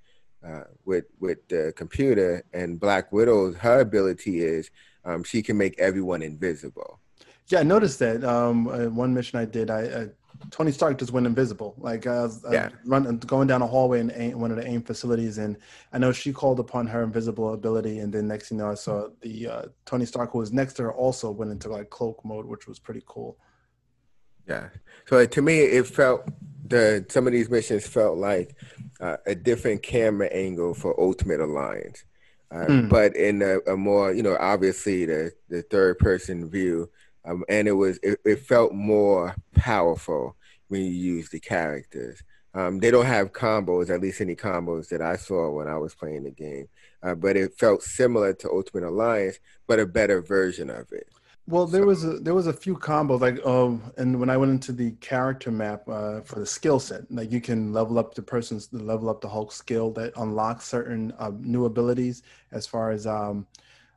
uh, 0.47 0.65
with 0.85 1.05
with 1.21 1.47
the 1.49 1.73
computer, 1.77 2.45
and 2.53 2.81
Black 2.81 3.13
Widow's 3.13 3.57
her 3.57 3.81
ability 3.81 4.41
is 4.41 4.71
um, 5.05 5.23
she 5.23 5.43
can 5.43 5.57
make 5.57 5.79
everyone 5.79 6.23
invisible. 6.23 7.01
Yeah, 7.49 7.61
I 7.61 7.63
noticed 7.63 7.99
that. 8.01 8.25
Um, 8.25 8.69
uh, 8.69 8.87
one 8.89 9.15
mission 9.15 9.39
I 9.39 9.45
did, 9.45 9.71
I 9.71 9.83
uh, 9.85 10.07
Tony 10.51 10.73
Stark 10.73 10.99
just 10.99 11.13
went 11.13 11.27
invisible. 11.27 11.75
Like 11.79 12.07
I 12.07 12.23
was, 12.23 12.45
yeah. 12.51 12.71
run, 12.85 13.19
going 13.19 13.49
down 13.49 13.63
a 13.63 13.67
hallway 13.67 14.01
in 14.01 14.13
AIM, 14.15 14.41
one 14.41 14.51
of 14.51 14.57
the 14.57 14.67
AIM 14.67 14.83
facilities, 14.83 15.39
and 15.39 15.57
I 15.93 15.99
know 15.99 16.13
she 16.13 16.33
called 16.33 16.61
upon 16.61 16.87
her 16.89 17.03
invisible 17.03 17.55
ability, 17.55 17.99
and 17.99 18.13
then 18.13 18.27
next 18.29 18.49
thing 18.49 18.59
you 18.59 18.65
know, 18.65 18.71
I 18.71 18.75
saw 18.75 19.09
the 19.21 19.49
uh, 19.49 19.63
Tony 19.85 20.07
Stark 20.07 20.33
who 20.33 20.39
was 20.39 20.53
next 20.53 20.75
to 20.75 20.85
her 20.85 20.93
also 20.93 21.31
went 21.31 21.51
into 21.51 21.69
like 21.69 21.91
cloak 21.91 22.25
mode, 22.25 22.47
which 22.47 22.67
was 22.67 22.79
pretty 22.79 23.03
cool. 23.07 23.39
Yeah. 24.49 24.69
So 25.09 25.25
to 25.25 25.43
me, 25.43 25.61
it 25.61 25.87
felt 25.87 26.29
the 26.69 27.07
some 27.09 27.27
of 27.27 27.33
these 27.33 27.51
missions 27.51 27.87
felt 27.87 28.19
like 28.19 28.57
uh, 29.01 29.17
a 29.27 29.35
different 29.35 29.83
camera 29.83 30.29
angle 30.29 30.75
for 30.75 30.99
Ultimate 31.01 31.41
Alliance, 31.41 32.05
uh, 32.51 32.67
mm. 32.67 32.89
but 32.89 33.17
in 33.17 33.43
a, 33.43 33.59
a, 33.73 33.77
more 33.77 34.13
you 34.13 34.23
know 34.23 34.37
obviously 34.39 35.05
the 35.05 35.33
the 35.49 35.63
third 35.63 35.99
person 35.99 36.49
view, 36.49 36.91
um, 37.25 37.45
and 37.49 37.69
it 37.69 37.73
was 37.73 37.99
it, 38.03 38.19
it, 38.25 38.41
felt 38.41 38.73
more 38.73 39.35
powerful 39.55 40.37
when 40.69 40.83
you 40.83 40.91
use 40.91 41.29
the 41.31 41.41
characters. 41.41 42.23
Um, 42.55 42.79
they 42.79 42.91
don't 42.91 43.05
have 43.05 43.33
combos, 43.33 43.91
at 43.91 44.01
least 44.01 44.23
any 44.23 44.35
combos 44.35 44.89
that 44.89 45.03
I 45.03 45.17
saw 45.17 45.51
when 45.51 45.69
I 45.69 45.77
was 45.77 45.95
playing 45.95 46.25
the 46.25 46.31
game, 46.31 46.69
uh, 47.03 47.15
but 47.15 47.37
it 47.37 47.59
felt 47.59 47.83
similar 47.83 48.33
to 48.33 48.51
Ultimate 48.51 48.89
Alliance, 48.89 49.39
but 49.67 49.79
a 49.79 49.87
better 49.87 50.23
version 50.23 50.71
of 50.71 50.91
it. 50.91 51.07
Well, 51.49 51.67
there 51.67 51.87
was 51.87 52.05
a 52.05 52.19
there 52.19 52.35
was 52.35 52.49
a 52.49 52.53
few 52.53 52.77
combos 52.77 53.21
like 53.21 53.45
um, 53.47 53.93
and 53.97 54.19
when 54.19 54.29
I 54.29 54.37
went 54.37 54.51
into 54.51 54.73
the 54.73 54.91
character 55.01 55.53
map 55.53 55.89
uh, 55.89 56.21
for 56.23 56.41
the 56.41 56.47
skill 56.47 56.81
set, 56.81 57.03
like 57.11 57.31
you 57.31 57.41
can 57.41 57.73
level 57.73 58.01
up 58.01 58.15
the 58.15 58.23
person's 58.23 58.73
level 58.73 59.09
up 59.09 59.21
the 59.21 59.29
Hulk 59.29 59.53
skill 59.53 59.93
that 59.93 60.13
unlocks 60.17 60.65
certain 60.65 61.13
uh, 61.21 61.31
new 61.39 61.65
abilities. 61.67 62.25
As 62.51 62.67
far 62.67 62.91
as 62.91 63.07
um, 63.07 63.47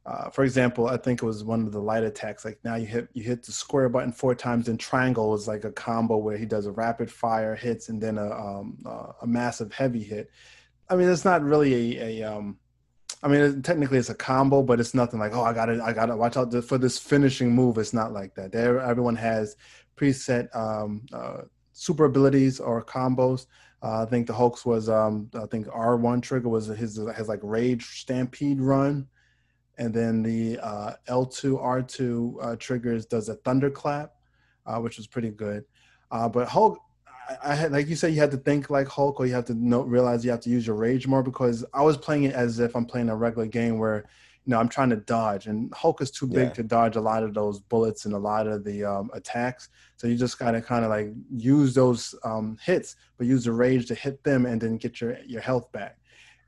uh, 0.05 0.29
for 0.29 0.43
example, 0.43 0.87
I 0.87 0.97
think 0.97 1.23
it 1.23 1.25
was 1.25 1.43
one 1.43 1.65
of 1.65 1.71
the 1.71 1.81
light 1.81 2.03
attacks. 2.03 2.45
Like 2.45 2.59
now 2.63 2.75
you 2.75 2.85
hit 2.85 3.09
you 3.13 3.23
hit 3.23 3.41
the 3.43 3.51
square 3.51 3.89
button 3.89 4.11
four 4.11 4.35
times, 4.35 4.69
and 4.69 4.79
triangle 4.79 5.33
is 5.33 5.47
like 5.47 5.63
a 5.63 5.71
combo 5.71 6.17
where 6.17 6.37
he 6.37 6.45
does 6.45 6.67
a 6.67 6.71
rapid 6.71 7.11
fire 7.11 7.55
hits 7.55 7.89
and 7.89 7.99
then 7.99 8.19
a 8.19 8.31
um, 8.31 8.77
uh, 8.85 9.13
a 9.23 9.27
massive 9.27 9.73
heavy 9.73 10.03
hit. 10.03 10.29
I 10.87 10.95
mean, 10.95 11.09
it's 11.09 11.25
not 11.25 11.43
really 11.43 11.97
a, 11.97 12.21
a 12.21 12.31
um, 12.31 12.57
I 13.21 13.27
mean, 13.27 13.61
technically 13.61 13.97
it's 13.97 14.09
a 14.09 14.15
combo, 14.15 14.63
but 14.63 14.79
it's 14.79 14.93
nothing 14.93 15.19
like, 15.19 15.35
oh, 15.35 15.43
I 15.43 15.53
got 15.53 15.65
to, 15.65 15.83
I 15.83 15.91
got 15.91 16.05
to 16.07 16.15
watch 16.15 16.37
out 16.37 16.53
for 16.63 16.77
this 16.77 16.97
finishing 16.97 17.53
move. 17.53 17.77
It's 17.77 17.93
not 17.93 18.13
like 18.13 18.33
that. 18.35 18.51
There, 18.51 18.79
everyone 18.79 19.15
has 19.17 19.57
preset 19.97 20.55
um, 20.55 21.05
uh, 21.11 21.41
super 21.73 22.05
abilities 22.05 22.59
or 22.59 22.83
combos. 22.83 23.47
Uh, 23.81 24.03
I 24.03 24.05
think 24.05 24.27
the 24.27 24.33
Hulk's 24.33 24.65
was, 24.65 24.89
um, 24.89 25.29
I 25.33 25.45
think 25.45 25.67
R1 25.67 26.21
trigger 26.21 26.49
was 26.49 26.67
his 26.67 26.97
has 27.15 27.27
like 27.27 27.39
Rage 27.43 28.01
Stampede 28.01 28.59
Run, 28.59 29.07
and 29.77 29.93
then 29.93 30.21
the 30.21 30.59
uh, 30.59 30.93
L2 31.07 31.61
R2 31.61 32.35
uh, 32.41 32.55
triggers 32.57 33.05
does 33.05 33.29
a 33.29 33.35
Thunderclap, 33.35 34.13
uh, 34.65 34.79
which 34.79 34.97
was 34.97 35.07
pretty 35.07 35.29
good. 35.29 35.63
Uh, 36.11 36.27
but 36.27 36.49
Hulk 36.49 36.81
I 37.43 37.55
had 37.55 37.71
like 37.71 37.87
you 37.87 37.95
said, 37.95 38.13
you 38.13 38.19
had 38.19 38.31
to 38.31 38.37
think 38.37 38.69
like 38.69 38.87
Hulk, 38.87 39.19
or 39.19 39.25
you 39.25 39.33
have 39.33 39.45
to 39.45 39.53
know, 39.53 39.81
realize 39.81 40.23
you 40.23 40.31
have 40.31 40.39
to 40.41 40.49
use 40.49 40.65
your 40.65 40.75
rage 40.75 41.07
more. 41.07 41.23
Because 41.23 41.65
I 41.73 41.81
was 41.81 41.97
playing 41.97 42.23
it 42.23 42.33
as 42.33 42.59
if 42.59 42.75
I'm 42.75 42.85
playing 42.85 43.09
a 43.09 43.15
regular 43.15 43.47
game 43.47 43.77
where, 43.77 44.09
you 44.45 44.51
know, 44.51 44.59
I'm 44.59 44.69
trying 44.69 44.89
to 44.91 44.95
dodge, 44.97 45.47
and 45.47 45.73
Hulk 45.73 46.01
is 46.01 46.11
too 46.11 46.27
big 46.27 46.49
yeah. 46.49 46.53
to 46.53 46.63
dodge 46.63 46.95
a 46.95 47.01
lot 47.01 47.23
of 47.23 47.33
those 47.33 47.59
bullets 47.59 48.05
and 48.05 48.13
a 48.13 48.17
lot 48.17 48.47
of 48.47 48.63
the 48.63 48.83
um, 48.83 49.11
attacks. 49.13 49.69
So 49.97 50.07
you 50.07 50.15
just 50.15 50.39
gotta 50.39 50.61
kind 50.61 50.83
of 50.83 50.89
like 50.89 51.09
use 51.29 51.73
those 51.73 52.15
um, 52.23 52.57
hits, 52.63 52.95
but 53.17 53.27
use 53.27 53.43
the 53.45 53.51
rage 53.51 53.87
to 53.87 53.95
hit 53.95 54.23
them, 54.23 54.45
and 54.45 54.59
then 54.59 54.77
get 54.77 55.01
your 55.01 55.17
your 55.25 55.41
health 55.41 55.71
back. 55.71 55.97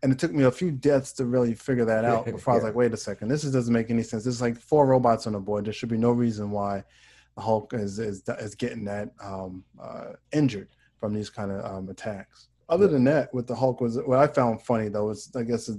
And 0.03 0.11
it 0.11 0.17
took 0.17 0.33
me 0.33 0.45
a 0.45 0.51
few 0.51 0.71
deaths 0.71 1.11
to 1.13 1.25
really 1.25 1.53
figure 1.53 1.85
that 1.85 2.05
out 2.11 2.25
before 2.25 2.53
yeah. 2.53 2.55
I 2.55 2.55
was 2.55 2.63
like, 2.63 2.75
wait 2.75 2.93
a 2.93 2.97
second, 2.97 3.27
this 3.27 3.43
doesn't 3.43 3.73
make 3.73 3.89
any 3.89 4.03
sense. 4.03 4.23
There's 4.23 4.41
like 4.41 4.57
four 4.57 4.87
robots 4.87 5.27
on 5.27 5.33
the 5.33 5.39
board. 5.39 5.65
There 5.65 5.73
should 5.73 5.89
be 5.89 5.97
no 5.97 6.11
reason 6.11 6.49
why 6.49 6.83
Hulk 7.37 7.73
is 7.73 7.99
is, 7.99 8.23
is 8.39 8.55
getting 8.55 8.85
that 8.85 9.09
um, 9.23 9.63
uh, 9.81 10.13
injured 10.31 10.69
from 10.99 11.13
these 11.13 11.29
kind 11.29 11.51
of 11.51 11.65
um, 11.65 11.89
attacks. 11.89 12.49
Other 12.69 12.87
than 12.87 13.03
that, 13.05 13.33
with 13.33 13.47
the 13.47 13.55
Hulk 13.55 13.81
was 13.81 13.97
what 14.05 14.19
I 14.19 14.27
found 14.27 14.61
funny 14.61 14.87
though 14.87 15.09
is 15.09 15.31
I 15.35 15.43
guess 15.43 15.69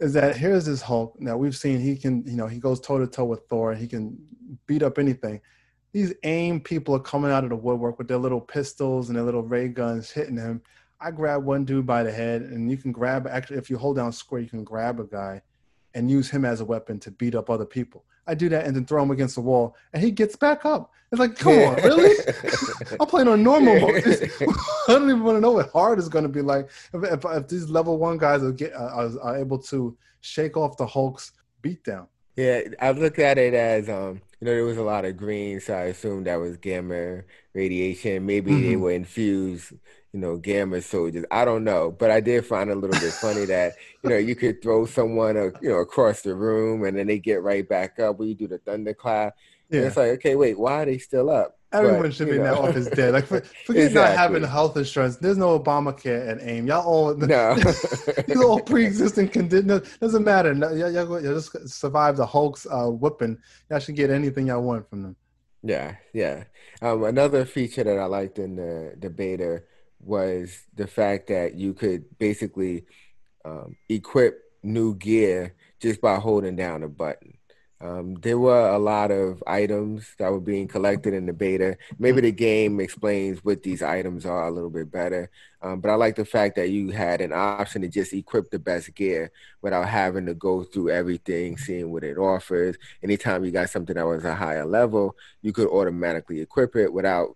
is 0.00 0.12
that 0.14 0.36
here's 0.36 0.64
this 0.64 0.82
Hulk. 0.82 1.20
Now 1.20 1.36
we've 1.36 1.56
seen 1.56 1.80
he 1.80 1.96
can 1.96 2.24
you 2.26 2.36
know 2.36 2.46
he 2.46 2.58
goes 2.58 2.80
toe 2.80 2.98
to 2.98 3.06
toe 3.06 3.26
with 3.26 3.46
Thor. 3.48 3.74
He 3.74 3.86
can 3.86 4.18
beat 4.66 4.82
up 4.82 4.98
anything. 4.98 5.40
These 5.92 6.14
AIM 6.22 6.60
people 6.60 6.94
are 6.94 7.00
coming 7.00 7.32
out 7.32 7.44
of 7.44 7.50
the 7.50 7.56
woodwork 7.56 7.98
with 7.98 8.06
their 8.06 8.18
little 8.18 8.40
pistols 8.40 9.08
and 9.08 9.16
their 9.16 9.24
little 9.24 9.42
ray 9.42 9.68
guns 9.68 10.10
hitting 10.10 10.36
him. 10.36 10.62
I 11.00 11.10
grab 11.10 11.44
one 11.44 11.64
dude 11.64 11.86
by 11.86 12.02
the 12.02 12.12
head, 12.12 12.42
and 12.42 12.70
you 12.70 12.76
can 12.76 12.92
grab 12.92 13.26
actually 13.26 13.58
if 13.58 13.70
you 13.70 13.78
hold 13.78 13.96
down 13.96 14.12
square, 14.12 14.40
you 14.40 14.48
can 14.48 14.64
grab 14.64 15.00
a 15.00 15.04
guy 15.04 15.42
and 15.94 16.10
use 16.10 16.30
him 16.30 16.44
as 16.44 16.60
a 16.60 16.64
weapon 16.64 17.00
to 17.00 17.10
beat 17.10 17.34
up 17.34 17.50
other 17.50 17.64
people. 17.64 18.04
I 18.30 18.34
do 18.34 18.48
that 18.50 18.64
and 18.64 18.76
then 18.76 18.86
throw 18.86 19.02
him 19.02 19.10
against 19.10 19.34
the 19.34 19.40
wall, 19.40 19.76
and 19.92 20.02
he 20.02 20.10
gets 20.10 20.36
back 20.36 20.64
up. 20.64 20.92
It's 21.10 21.18
like, 21.18 21.36
come 21.36 21.58
on, 21.58 21.74
really? 21.82 22.16
I'm 23.00 23.06
playing 23.06 23.26
on 23.26 23.42
normal 23.42 23.80
mode. 23.80 24.04
I 24.04 24.92
don't 24.92 25.10
even 25.10 25.24
want 25.24 25.36
to 25.36 25.40
know 25.40 25.50
what 25.50 25.70
hard 25.70 25.98
is 25.98 26.08
going 26.08 26.22
to 26.22 26.28
be 26.28 26.42
like. 26.42 26.68
If, 26.94 27.02
if, 27.02 27.24
if, 27.24 27.48
these 27.48 27.68
level 27.68 27.98
one 27.98 28.16
guys 28.18 28.44
are, 28.44 28.52
get, 28.52 28.72
uh, 28.74 29.10
are 29.20 29.36
able 29.36 29.58
to 29.58 29.96
shake 30.20 30.56
off 30.56 30.76
the 30.76 30.86
Hulk's 30.86 31.32
beatdown. 31.62 32.06
Yeah, 32.36 32.60
I 32.80 32.92
look 32.92 33.18
at 33.18 33.38
it 33.38 33.54
as 33.54 33.88
um, 33.88 34.22
you 34.40 34.46
know, 34.46 34.52
there 34.52 34.64
was 34.64 34.78
a 34.78 34.82
lot 34.82 35.04
of 35.04 35.16
green, 35.16 35.60
so 35.60 35.74
I 35.74 35.84
assumed 35.86 36.26
that 36.26 36.36
was 36.36 36.56
gamma 36.56 37.22
radiation. 37.52 38.24
Maybe 38.24 38.52
mm-hmm. 38.52 38.62
they 38.62 38.76
were 38.76 38.92
infused 38.92 39.72
you 40.12 40.20
know, 40.20 40.36
gamma 40.36 40.80
soldiers. 40.80 41.24
I 41.30 41.44
don't 41.44 41.64
know, 41.64 41.90
but 41.90 42.10
I 42.10 42.20
did 42.20 42.44
find 42.46 42.70
it 42.70 42.76
a 42.76 42.80
little 42.80 43.00
bit 43.00 43.12
funny 43.12 43.44
that 43.46 43.74
you 44.02 44.10
know 44.10 44.16
you 44.16 44.34
could 44.34 44.62
throw 44.62 44.86
someone, 44.86 45.36
uh, 45.36 45.50
you 45.60 45.68
know, 45.68 45.78
across 45.78 46.22
the 46.22 46.34
room 46.34 46.84
and 46.84 46.96
then 46.96 47.06
they 47.06 47.18
get 47.18 47.42
right 47.42 47.68
back 47.68 47.98
up. 47.98 48.16
You 48.20 48.34
do 48.34 48.48
the 48.48 48.58
thunderclap, 48.58 49.36
yeah. 49.70 49.82
it's 49.82 49.96
like, 49.96 50.10
okay, 50.12 50.34
wait, 50.36 50.58
why 50.58 50.82
are 50.82 50.84
they 50.86 50.98
still 50.98 51.30
up? 51.30 51.56
Everyone 51.72 52.02
but, 52.02 52.14
should 52.14 52.28
be 52.28 52.36
in 52.36 52.42
that 52.42 52.58
office 52.58 52.88
dead. 52.88 53.14
Like, 53.14 53.26
forget 53.26 53.44
exactly. 53.86 53.94
not 53.94 54.16
having 54.16 54.42
health 54.42 54.76
insurance. 54.76 55.16
There's 55.16 55.38
no 55.38 55.58
Obamacare 55.58 56.28
at 56.28 56.42
AIM. 56.42 56.66
Y'all 56.66 56.84
all 56.84 57.14
no, 57.16 57.56
you 58.28 58.42
all 58.42 58.60
pre-existing 58.60 59.28
condition. 59.28 59.80
Doesn't 60.00 60.24
matter. 60.24 60.52
Y'all, 60.52 60.76
y'all, 60.76 60.90
y'all 60.90 61.20
just 61.20 61.68
survive 61.68 62.16
the 62.16 62.26
Hulk's 62.26 62.66
uh, 62.68 62.88
whipping. 62.88 63.38
Y'all 63.70 63.78
should 63.78 63.94
get 63.94 64.10
anything 64.10 64.48
y'all 64.48 64.62
want 64.62 64.88
from 64.90 65.02
them. 65.02 65.16
Yeah, 65.62 65.96
yeah. 66.12 66.44
Um, 66.82 67.04
another 67.04 67.44
feature 67.44 67.84
that 67.84 67.98
I 67.98 68.06
liked 68.06 68.38
in 68.38 68.56
the 68.56 68.96
the 68.98 69.10
beta 69.10 69.62
was 70.00 70.62
the 70.74 70.86
fact 70.86 71.28
that 71.28 71.54
you 71.54 71.74
could 71.74 72.04
basically 72.18 72.84
um, 73.44 73.76
equip 73.88 74.40
new 74.62 74.94
gear 74.94 75.54
just 75.80 76.00
by 76.00 76.16
holding 76.16 76.56
down 76.56 76.82
a 76.82 76.88
button. 76.88 77.36
Um, 77.82 78.16
there 78.16 78.38
were 78.38 78.68
a 78.68 78.78
lot 78.78 79.10
of 79.10 79.42
items 79.46 80.14
that 80.18 80.30
were 80.30 80.40
being 80.40 80.68
collected 80.68 81.14
in 81.14 81.24
the 81.24 81.32
beta. 81.32 81.78
Maybe 81.98 82.20
the 82.20 82.30
game 82.30 82.78
explains 82.78 83.42
what 83.42 83.62
these 83.62 83.82
items 83.82 84.26
are 84.26 84.48
a 84.48 84.50
little 84.50 84.68
bit 84.68 84.90
better. 84.90 85.30
Um, 85.62 85.80
but 85.80 85.90
I 85.90 85.94
like 85.94 86.14
the 86.14 86.26
fact 86.26 86.56
that 86.56 86.68
you 86.68 86.90
had 86.90 87.22
an 87.22 87.32
option 87.32 87.80
to 87.80 87.88
just 87.88 88.12
equip 88.12 88.50
the 88.50 88.58
best 88.58 88.94
gear 88.94 89.32
without 89.62 89.88
having 89.88 90.26
to 90.26 90.34
go 90.34 90.62
through 90.62 90.90
everything, 90.90 91.56
seeing 91.56 91.90
what 91.90 92.04
it 92.04 92.18
offers. 92.18 92.76
Anytime 93.02 93.46
you 93.46 93.50
got 93.50 93.70
something 93.70 93.96
that 93.96 94.06
was 94.06 94.26
a 94.26 94.34
higher 94.34 94.66
level, 94.66 95.16
you 95.40 95.54
could 95.54 95.68
automatically 95.68 96.40
equip 96.40 96.76
it 96.76 96.92
without, 96.92 97.34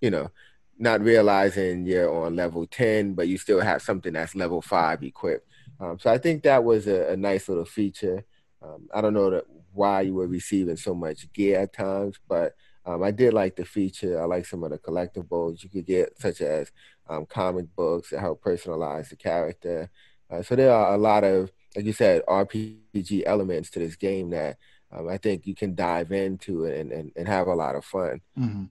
you 0.00 0.10
know, 0.10 0.28
not 0.78 1.00
realizing 1.00 1.86
you're 1.86 2.12
on 2.12 2.36
level 2.36 2.66
10, 2.66 3.14
but 3.14 3.28
you 3.28 3.38
still 3.38 3.60
have 3.60 3.82
something 3.82 4.12
that's 4.12 4.34
level 4.34 4.60
five 4.60 5.02
equipped. 5.02 5.46
Um, 5.80 5.98
so 5.98 6.10
I 6.10 6.18
think 6.18 6.42
that 6.42 6.64
was 6.64 6.86
a, 6.86 7.12
a 7.12 7.16
nice 7.16 7.48
little 7.48 7.64
feature. 7.64 8.24
Um, 8.62 8.88
I 8.92 9.00
don't 9.00 9.14
know 9.14 9.30
that 9.30 9.44
why 9.72 10.02
you 10.02 10.14
were 10.14 10.26
receiving 10.26 10.76
so 10.76 10.94
much 10.94 11.32
gear 11.32 11.60
at 11.60 11.72
times, 11.72 12.18
but 12.28 12.54
um, 12.86 13.02
I 13.02 13.10
did 13.10 13.32
like 13.32 13.56
the 13.56 13.64
feature. 13.64 14.20
I 14.20 14.26
like 14.26 14.46
some 14.46 14.62
of 14.62 14.70
the 14.70 14.78
collectibles 14.78 15.62
you 15.62 15.70
could 15.70 15.86
get, 15.86 16.18
such 16.20 16.40
as 16.40 16.70
um, 17.08 17.26
comic 17.26 17.74
books 17.74 18.10
that 18.10 18.20
help 18.20 18.42
personalize 18.42 19.08
the 19.08 19.16
character. 19.16 19.90
Uh, 20.30 20.42
so 20.42 20.56
there 20.56 20.72
are 20.72 20.94
a 20.94 20.98
lot 20.98 21.24
of, 21.24 21.50
like 21.76 21.84
you 21.84 21.92
said, 21.92 22.22
RPG 22.26 23.22
elements 23.26 23.70
to 23.70 23.78
this 23.78 23.96
game 23.96 24.30
that 24.30 24.58
um, 24.92 25.08
I 25.08 25.18
think 25.18 25.46
you 25.46 25.54
can 25.54 25.74
dive 25.74 26.12
into 26.12 26.66
and, 26.66 26.92
and, 26.92 27.12
and 27.16 27.26
have 27.26 27.46
a 27.46 27.54
lot 27.54 27.74
of 27.74 27.84
fun. 27.84 28.20
Mm-hmm. 28.38 28.64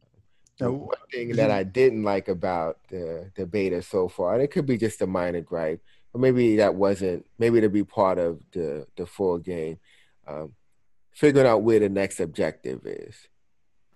The 0.59 0.71
one 0.71 0.97
thing 1.11 1.35
that 1.35 1.51
I 1.51 1.63
didn't 1.63 2.03
like 2.03 2.27
about 2.27 2.77
the 2.89 3.31
the 3.35 3.45
beta 3.45 3.81
so 3.81 4.07
far, 4.07 4.35
and 4.35 4.43
it 4.43 4.51
could 4.51 4.65
be 4.65 4.77
just 4.77 5.01
a 5.01 5.07
minor 5.07 5.41
gripe, 5.41 5.81
but 6.11 6.21
maybe 6.21 6.57
that 6.57 6.75
wasn't 6.75 7.25
maybe 7.39 7.59
to 7.61 7.69
be 7.69 7.83
part 7.83 8.19
of 8.19 8.39
the 8.51 8.85
the 8.95 9.05
full 9.05 9.39
game. 9.39 9.79
Um, 10.27 10.53
figuring 11.11 11.47
out 11.47 11.63
where 11.63 11.79
the 11.79 11.89
next 11.89 12.19
objective 12.19 12.85
is. 12.85 13.15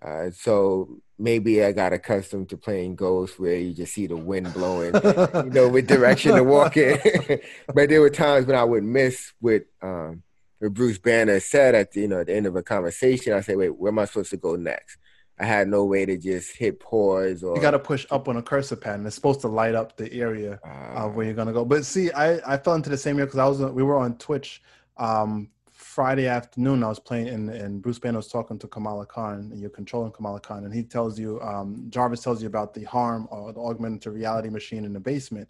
Uh, 0.00 0.30
so 0.30 1.00
maybe 1.18 1.62
I 1.64 1.72
got 1.72 1.92
accustomed 1.92 2.48
to 2.50 2.56
playing 2.56 2.94
Ghost 2.94 3.40
where 3.40 3.56
you 3.56 3.74
just 3.74 3.94
see 3.94 4.06
the 4.06 4.16
wind 4.16 4.52
blowing, 4.54 4.94
you 4.94 5.50
know, 5.50 5.68
with 5.68 5.88
direction 5.88 6.36
to 6.36 6.44
walk 6.44 6.76
in. 6.76 7.00
but 7.74 7.88
there 7.88 8.00
were 8.00 8.10
times 8.10 8.46
when 8.46 8.56
I 8.56 8.62
would 8.64 8.84
miss 8.84 9.32
what 9.40 9.64
um, 9.82 10.22
what 10.60 10.74
Bruce 10.74 10.98
Banner 10.98 11.40
said 11.40 11.74
at 11.74 11.92
the, 11.92 12.02
you 12.02 12.08
know 12.08 12.20
at 12.20 12.26
the 12.26 12.34
end 12.34 12.46
of 12.46 12.54
a 12.54 12.62
conversation. 12.62 13.32
I 13.32 13.40
say, 13.40 13.56
wait, 13.56 13.76
where 13.76 13.90
am 13.90 13.98
I 13.98 14.04
supposed 14.04 14.30
to 14.30 14.36
go 14.36 14.54
next? 14.54 14.98
I 15.40 15.44
had 15.44 15.68
no 15.68 15.84
way 15.84 16.04
to 16.04 16.16
just 16.16 16.56
hit 16.56 16.80
pause 16.80 17.44
or 17.44 17.54
you 17.54 17.62
got 17.62 17.70
to 17.70 17.78
push 17.78 18.06
up 18.10 18.28
on 18.28 18.36
a 18.36 18.42
cursor 18.42 18.76
pad 18.76 18.96
and 18.96 19.06
it's 19.06 19.14
supposed 19.14 19.40
to 19.42 19.48
light 19.48 19.74
up 19.74 19.96
the 19.96 20.12
area 20.12 20.58
uh, 20.64 21.04
of 21.04 21.14
where 21.14 21.26
you're 21.26 21.34
gonna 21.34 21.52
go. 21.52 21.64
But 21.64 21.84
see, 21.84 22.10
I 22.12 22.54
I 22.54 22.56
fell 22.56 22.74
into 22.74 22.90
the 22.90 22.96
same 22.96 23.16
area 23.16 23.26
because 23.26 23.38
I 23.38 23.46
was 23.46 23.60
we 23.72 23.82
were 23.82 23.96
on 23.96 24.18
Twitch 24.18 24.62
um, 24.96 25.48
Friday 25.70 26.26
afternoon. 26.26 26.82
I 26.82 26.88
was 26.88 26.98
playing 26.98 27.28
and, 27.28 27.50
and 27.50 27.80
Bruce 27.80 28.00
Banner 28.00 28.18
was 28.18 28.28
talking 28.28 28.58
to 28.58 28.66
Kamala 28.66 29.06
Khan 29.06 29.50
and 29.52 29.60
you're 29.60 29.70
controlling 29.70 30.10
Kamala 30.10 30.40
Khan 30.40 30.64
and 30.64 30.74
he 30.74 30.82
tells 30.82 31.18
you 31.18 31.40
um, 31.40 31.86
Jarvis 31.88 32.20
tells 32.20 32.42
you 32.42 32.48
about 32.48 32.74
the 32.74 32.84
HARM 32.84 33.28
or 33.30 33.52
the 33.52 33.60
augmented 33.60 34.12
reality 34.12 34.48
machine 34.48 34.84
in 34.84 34.92
the 34.92 35.00
basement. 35.00 35.48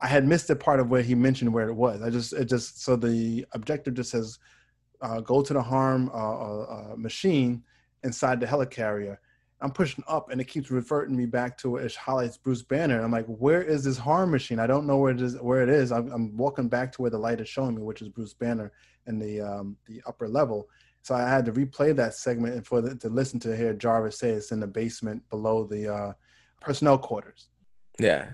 I 0.00 0.06
had 0.06 0.26
missed 0.26 0.48
a 0.48 0.56
part 0.56 0.80
of 0.80 0.90
where 0.90 1.02
he 1.02 1.14
mentioned 1.14 1.52
where 1.52 1.68
it 1.68 1.74
was. 1.74 2.02
I 2.02 2.08
just 2.08 2.32
it 2.32 2.46
just 2.46 2.82
so 2.82 2.96
the 2.96 3.44
objective 3.52 3.94
just 3.94 4.10
says 4.10 4.38
uh, 5.02 5.20
go 5.20 5.42
to 5.42 5.52
the 5.52 5.62
HARM 5.62 6.08
uh, 6.12 6.12
uh, 6.12 6.92
uh 6.92 6.96
machine 6.96 7.62
inside 8.08 8.40
the 8.40 8.46
helicarrier. 8.46 9.18
I'm 9.60 9.70
pushing 9.70 10.04
up 10.06 10.30
and 10.30 10.40
it 10.40 10.44
keeps 10.44 10.70
reverting 10.70 11.16
me 11.16 11.26
back 11.26 11.58
to 11.58 11.76
it 11.76 11.94
highlights 11.94 12.36
Bruce 12.36 12.62
Banner. 12.62 13.02
I'm 13.02 13.10
like, 13.10 13.26
where 13.26 13.62
is 13.62 13.84
this 13.84 13.98
HARM 13.98 14.30
machine? 14.30 14.60
I 14.60 14.68
don't 14.68 14.86
know 14.86 14.98
where 14.98 15.12
it 15.12 15.20
is. 15.20 15.36
Where 15.36 15.62
it 15.62 15.68
is. 15.68 15.90
I'm, 15.90 16.10
I'm 16.12 16.36
walking 16.36 16.68
back 16.68 16.92
to 16.92 17.02
where 17.02 17.10
the 17.10 17.18
light 17.18 17.40
is 17.40 17.48
showing 17.48 17.74
me, 17.74 17.82
which 17.82 18.00
is 18.00 18.08
Bruce 18.08 18.34
Banner 18.34 18.72
in 19.06 19.18
the 19.18 19.40
um, 19.40 19.76
the 19.86 20.00
upper 20.06 20.28
level. 20.28 20.68
So 21.02 21.14
I 21.14 21.28
had 21.28 21.44
to 21.46 21.52
replay 21.52 21.94
that 21.96 22.14
segment 22.14 22.54
and 22.54 22.66
for 22.66 22.80
the, 22.80 22.94
to 22.96 23.08
listen 23.08 23.40
to 23.40 23.56
hear 23.56 23.72
Jarvis 23.74 24.18
say 24.18 24.30
it's 24.30 24.52
in 24.52 24.60
the 24.60 24.66
basement 24.66 25.28
below 25.30 25.64
the 25.64 25.92
uh, 25.92 26.12
personnel 26.60 26.98
quarters. 26.98 27.48
Yeah, 27.98 28.28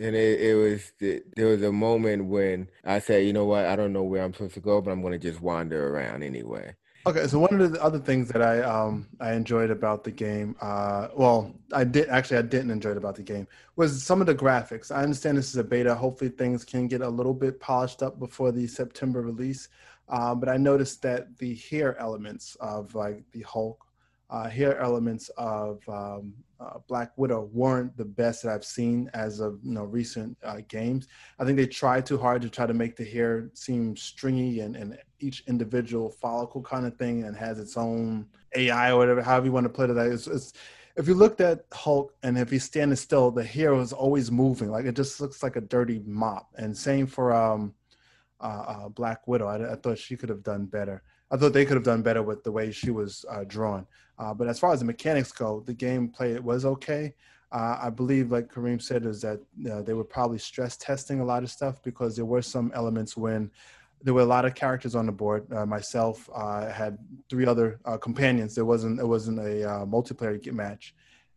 and 0.00 0.14
it, 0.14 0.40
it 0.40 0.54
was 0.54 0.92
there 1.36 1.48
was 1.48 1.62
a 1.62 1.72
moment 1.72 2.26
when 2.26 2.68
I 2.84 3.00
said, 3.00 3.26
you 3.26 3.32
know 3.32 3.46
what, 3.46 3.66
I 3.66 3.74
don't 3.74 3.92
know 3.92 4.04
where 4.04 4.22
I'm 4.22 4.32
supposed 4.32 4.54
to 4.54 4.60
go, 4.60 4.80
but 4.80 4.92
I'm 4.92 5.02
going 5.02 5.18
to 5.18 5.18
just 5.18 5.40
wander 5.40 5.88
around 5.88 6.22
anyway. 6.22 6.76
Okay, 7.08 7.26
so 7.26 7.38
one 7.38 7.58
of 7.58 7.72
the 7.72 7.82
other 7.82 7.98
things 7.98 8.28
that 8.28 8.42
I 8.42 8.60
um 8.60 9.08
I 9.18 9.32
enjoyed 9.32 9.70
about 9.70 10.04
the 10.04 10.10
game, 10.10 10.54
uh, 10.60 11.08
well, 11.16 11.54
I 11.72 11.82
did 11.82 12.06
actually 12.10 12.36
I 12.36 12.42
didn't 12.42 12.70
enjoy 12.70 12.90
it 12.90 12.98
about 12.98 13.14
the 13.14 13.22
game 13.22 13.48
was 13.76 14.02
some 14.02 14.20
of 14.20 14.26
the 14.26 14.34
graphics. 14.34 14.94
I 14.94 15.04
understand 15.04 15.38
this 15.38 15.48
is 15.48 15.56
a 15.56 15.64
beta. 15.64 15.94
Hopefully, 15.94 16.28
things 16.28 16.66
can 16.66 16.86
get 16.86 17.00
a 17.00 17.08
little 17.08 17.32
bit 17.32 17.60
polished 17.60 18.02
up 18.02 18.18
before 18.18 18.52
the 18.52 18.66
September 18.66 19.22
release. 19.22 19.70
Uh, 20.10 20.34
but 20.34 20.50
I 20.50 20.58
noticed 20.58 21.00
that 21.00 21.34
the 21.38 21.54
hair 21.54 21.98
elements 21.98 22.58
of 22.60 22.94
like 22.94 23.24
the 23.32 23.40
Hulk 23.40 23.86
uh, 24.28 24.46
hair 24.46 24.78
elements 24.78 25.30
of 25.38 25.80
um, 25.88 26.34
uh, 26.60 26.78
Black 26.88 27.16
Widow 27.16 27.48
weren't 27.54 27.96
the 27.96 28.04
best 28.04 28.42
that 28.42 28.52
I've 28.52 28.66
seen 28.66 29.10
as 29.14 29.40
of 29.40 29.60
you 29.62 29.72
know 29.72 29.84
recent 29.84 30.36
uh, 30.42 30.60
games. 30.68 31.08
I 31.38 31.46
think 31.46 31.56
they 31.56 31.66
tried 31.66 32.04
too 32.04 32.18
hard 32.18 32.42
to 32.42 32.50
try 32.50 32.66
to 32.66 32.74
make 32.74 32.96
the 32.96 33.04
hair 33.04 33.48
seem 33.54 33.96
stringy 33.96 34.60
and, 34.60 34.76
and 34.76 34.98
each 35.20 35.44
individual 35.46 36.10
follicle 36.10 36.62
kind 36.62 36.86
of 36.86 36.96
thing 36.96 37.24
and 37.24 37.36
has 37.36 37.58
its 37.58 37.76
own 37.76 38.26
AI 38.54 38.92
or 38.92 38.98
whatever, 38.98 39.22
however 39.22 39.46
you 39.46 39.52
want 39.52 39.64
to 39.64 39.70
put 39.70 39.90
it. 39.90 39.96
It's, 39.96 40.26
it's, 40.26 40.52
if 40.96 41.06
you 41.06 41.14
looked 41.14 41.40
at 41.40 41.64
Hulk 41.72 42.14
and 42.22 42.36
if 42.36 42.50
he's 42.50 42.64
standing 42.64 42.96
still, 42.96 43.30
the 43.30 43.44
hair 43.44 43.74
is 43.74 43.92
always 43.92 44.30
moving. 44.30 44.70
Like 44.70 44.84
it 44.84 44.96
just 44.96 45.20
looks 45.20 45.42
like 45.42 45.56
a 45.56 45.60
dirty 45.60 46.02
mop. 46.04 46.48
And 46.56 46.76
same 46.76 47.06
for 47.06 47.32
um, 47.32 47.74
uh, 48.40 48.64
uh, 48.66 48.88
Black 48.88 49.26
Widow. 49.26 49.46
I, 49.46 49.72
I 49.72 49.76
thought 49.76 49.98
she 49.98 50.16
could 50.16 50.28
have 50.28 50.42
done 50.42 50.66
better. 50.66 51.02
I 51.30 51.36
thought 51.36 51.52
they 51.52 51.64
could 51.64 51.76
have 51.76 51.84
done 51.84 52.02
better 52.02 52.22
with 52.22 52.42
the 52.42 52.52
way 52.52 52.72
she 52.72 52.90
was 52.90 53.24
uh, 53.30 53.44
drawn. 53.44 53.86
Uh, 54.18 54.34
but 54.34 54.48
as 54.48 54.58
far 54.58 54.72
as 54.72 54.80
the 54.80 54.86
mechanics 54.86 55.30
go, 55.30 55.62
the 55.66 55.74
gameplay 55.74 56.40
was 56.40 56.64
okay. 56.64 57.14
Uh, 57.50 57.78
I 57.80 57.90
believe, 57.90 58.30
like 58.30 58.52
Kareem 58.52 58.80
said, 58.80 59.06
is 59.06 59.22
that 59.22 59.40
uh, 59.70 59.82
they 59.82 59.94
were 59.94 60.04
probably 60.04 60.38
stress 60.38 60.76
testing 60.76 61.20
a 61.20 61.24
lot 61.24 61.42
of 61.42 61.50
stuff 61.50 61.82
because 61.82 62.14
there 62.14 62.26
were 62.26 62.42
some 62.42 62.70
elements 62.74 63.16
when 63.16 63.50
there 64.02 64.14
were 64.14 64.22
a 64.22 64.26
lot 64.26 64.44
of 64.44 64.54
characters 64.54 64.94
on 64.94 65.06
the 65.06 65.12
board. 65.12 65.52
Uh, 65.52 65.66
myself 65.66 66.28
uh, 66.34 66.70
had 66.70 66.98
three 67.28 67.46
other 67.46 67.80
companions. 68.00 68.54
There 68.54 68.64
wasn't 68.64 69.00
it 69.00 69.06
wasn't 69.06 69.38
a 69.40 69.86
multiplayer 69.86 70.52
match, 70.52 70.94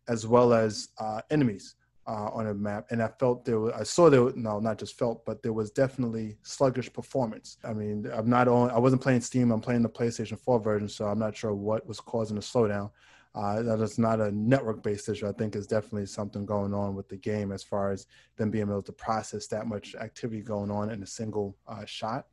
as 0.07 0.27
well 0.27 0.53
as 0.53 0.89
enemies 1.29 1.75
uh, 2.07 2.29
on 2.33 2.47
a 2.47 2.53
map, 2.53 2.87
and 2.89 3.01
I 3.01 3.07
felt 3.19 3.45
there 3.45 3.73
I 3.75 3.83
saw 3.83 4.09
there 4.09 4.23
was, 4.23 4.35
no, 4.35 4.59
not 4.59 4.79
just 4.79 4.97
felt, 4.97 5.25
but 5.25 5.43
there 5.43 5.53
was 5.53 5.71
definitely 5.71 6.37
sluggish 6.41 6.91
performance. 6.91 7.57
I 7.63 7.73
mean, 7.73 8.09
I'm 8.11 8.29
not 8.29 8.47
on, 8.47 8.71
I 8.71 8.79
wasn't 8.79 9.01
playing 9.01 9.21
Steam, 9.21 9.51
I'm 9.51 9.61
playing 9.61 9.83
the 9.83 9.89
PlayStation 9.89 10.37
4 10.39 10.59
version, 10.59 10.89
so 10.89 11.05
I'm 11.05 11.19
not 11.19 11.37
sure 11.37 11.53
what 11.53 11.87
was 11.87 11.99
causing 11.99 12.35
the 12.35 12.41
slowdown. 12.41 12.89
Uh, 13.33 13.61
that 13.61 13.79
is 13.79 13.97
not 13.97 14.19
a 14.19 14.29
network-based 14.31 15.07
issue. 15.07 15.27
I 15.27 15.31
think 15.31 15.55
is 15.55 15.67
definitely 15.67 16.05
something 16.05 16.45
going 16.45 16.73
on 16.73 16.95
with 16.95 17.07
the 17.07 17.15
game 17.15 17.53
as 17.53 17.63
far 17.63 17.91
as 17.91 18.07
them 18.35 18.51
being 18.51 18.67
able 18.67 18.81
to 18.81 18.91
process 18.91 19.47
that 19.47 19.67
much 19.67 19.95
activity 19.95 20.41
going 20.41 20.69
on 20.69 20.89
in 20.89 21.01
a 21.01 21.07
single 21.07 21.55
uh, 21.65 21.85
shot. 21.85 22.25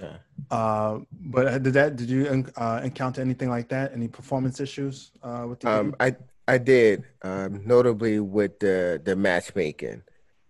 Yeah. 0.00 0.16
Uh, 0.50 1.00
but 1.10 1.62
did 1.62 1.74
that? 1.74 1.96
Did 1.96 2.08
you 2.08 2.46
uh, 2.56 2.80
encounter 2.82 3.20
anything 3.20 3.50
like 3.50 3.68
that? 3.68 3.92
Any 3.92 4.08
performance 4.08 4.60
issues 4.60 5.10
uh, 5.22 5.46
with 5.48 5.60
the 5.60 5.68
um, 5.68 5.94
I 6.00 6.16
I 6.46 6.58
did, 6.58 7.04
um, 7.22 7.62
notably 7.66 8.20
with 8.20 8.58
the 8.60 9.00
the 9.04 9.16
matchmaking 9.16 10.02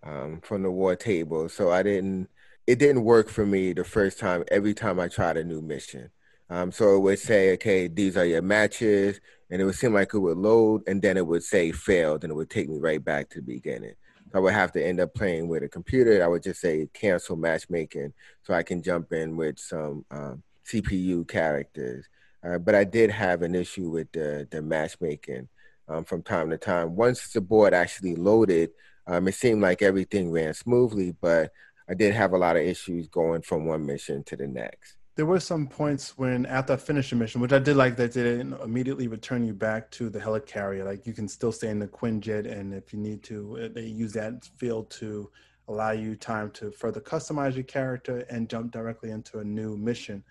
um, 0.03 0.41
from 0.43 0.63
the 0.63 0.71
war 0.71 0.97
table. 0.97 1.49
So 1.49 1.71
I 1.71 1.83
didn't. 1.83 2.29
It 2.67 2.79
didn't 2.79 3.05
work 3.05 3.31
for 3.31 3.47
me 3.47 3.73
the 3.73 3.85
first 3.85 4.19
time. 4.19 4.45
Every 4.51 4.75
time 4.75 5.01
I 5.01 5.09
tried 5.09 5.39
a 5.39 5.45
new 5.45 5.63
mission, 5.63 6.11
um, 6.51 6.71
so 6.71 6.97
it 6.97 7.01
would 7.01 7.19
say, 7.19 7.55
"Okay, 7.55 7.89
these 7.89 8.17
are 8.17 8.27
your 8.27 8.43
matches," 8.43 9.21
and 9.51 9.61
it 9.61 9.65
would 9.65 9.75
seem 9.75 9.95
like 9.95 10.13
it 10.13 10.19
would 10.19 10.37
load, 10.37 10.83
and 10.87 11.01
then 11.01 11.17
it 11.17 11.27
would 11.27 11.43
say 11.43 11.73
failed, 11.73 12.25
and 12.25 12.31
it 12.31 12.37
would 12.37 12.51
take 12.51 12.69
me 12.69 12.79
right 12.79 13.03
back 13.03 13.31
to 13.31 13.41
the 13.41 13.47
beginning. 13.47 13.95
I 14.35 14.39
would 14.39 14.53
have 14.53 14.73
to 14.73 14.85
end 14.85 15.01
up 15.01 15.15
playing 15.15 15.49
with 15.49 15.63
a 15.63 15.69
computer. 15.69 16.23
I 16.23 16.27
would 16.27 16.43
just 16.43 16.61
say 16.61 16.89
cancel 16.93 17.37
matchmaking 17.37 18.13
so 18.43 18.55
I 18.55 18.63
can 18.63 18.83
jump 18.83 19.13
in 19.13 19.37
with 19.37 19.59
some 19.59 20.05
um, 20.11 20.43
CPU 20.67 21.27
characters. 21.27 22.07
Uh, 22.45 22.59
but 22.59 22.75
I 22.75 22.85
did 22.85 23.11
have 23.11 23.43
an 23.43 23.55
issue 23.55 23.89
with 23.89 24.13
the, 24.13 24.47
the 24.51 24.63
matchmaking 24.63 25.49
um, 25.89 26.05
from 26.05 26.23
time 26.23 26.51
to 26.51 26.59
time. 26.59 26.95
Once 26.95 27.33
the 27.33 27.41
board 27.41 27.75
actually 27.75 28.15
loaded, 28.15 28.71
um, 29.07 29.27
it 29.27 29.35
seemed 29.35 29.63
like 29.63 29.83
everything 29.83 30.31
ran 30.31 30.53
smoothly, 30.55 31.17
but 31.21 31.51
I 31.89 31.95
did 31.95 32.15
have 32.15 32.33
a 32.33 32.39
lot 32.39 32.57
of 32.57 32.63
issues 32.63 33.09
going 33.09 33.43
from 33.43 33.65
one 33.65 33.87
mission 33.87 34.23
to 34.25 34.37
the 34.37 34.47
next 34.47 34.98
there 35.19 35.27
were 35.27 35.41
some 35.41 35.67
points 35.67 36.17
when 36.17 36.47
after 36.47 36.75
I 36.75 36.77
finished 36.77 37.11
a 37.11 37.17
mission, 37.17 37.41
which 37.41 37.53
I 37.53 37.59
did 37.59 37.75
like 37.75 37.97
that 37.97 38.13
they 38.13 38.23
didn't 38.23 38.53
immediately 38.63 39.09
return 39.09 39.45
you 39.45 39.53
back 39.53 39.91
to 39.91 40.09
the 40.09 40.21
helicarrier. 40.21 40.85
Like 40.85 41.09
you 41.09 41.13
can 41.13 41.27
still 41.27 41.51
stay 41.51 41.71
in 41.71 41.81
the 41.81 41.89
Quinjet, 41.89 42.47
and 42.49 42.73
if 42.73 42.93
you 42.93 43.01
need 43.01 43.25
to, 43.25 43.59
uh, 43.65 43.69
they 43.75 43.83
use 43.83 44.13
that 44.13 44.45
field 44.59 44.91
to 44.91 45.29
allow 45.67 45.91
you 45.91 46.15
time 46.15 46.53
to 46.53 46.71
further 46.71 47.01
customize 47.01 47.57
your 47.57 47.65
character 47.65 48.25
and 48.31 48.49
jump 48.49 48.71
directly 48.71 49.11
into 49.11 49.41
a 49.41 49.45
new 49.45 49.77
mission. 49.77 50.23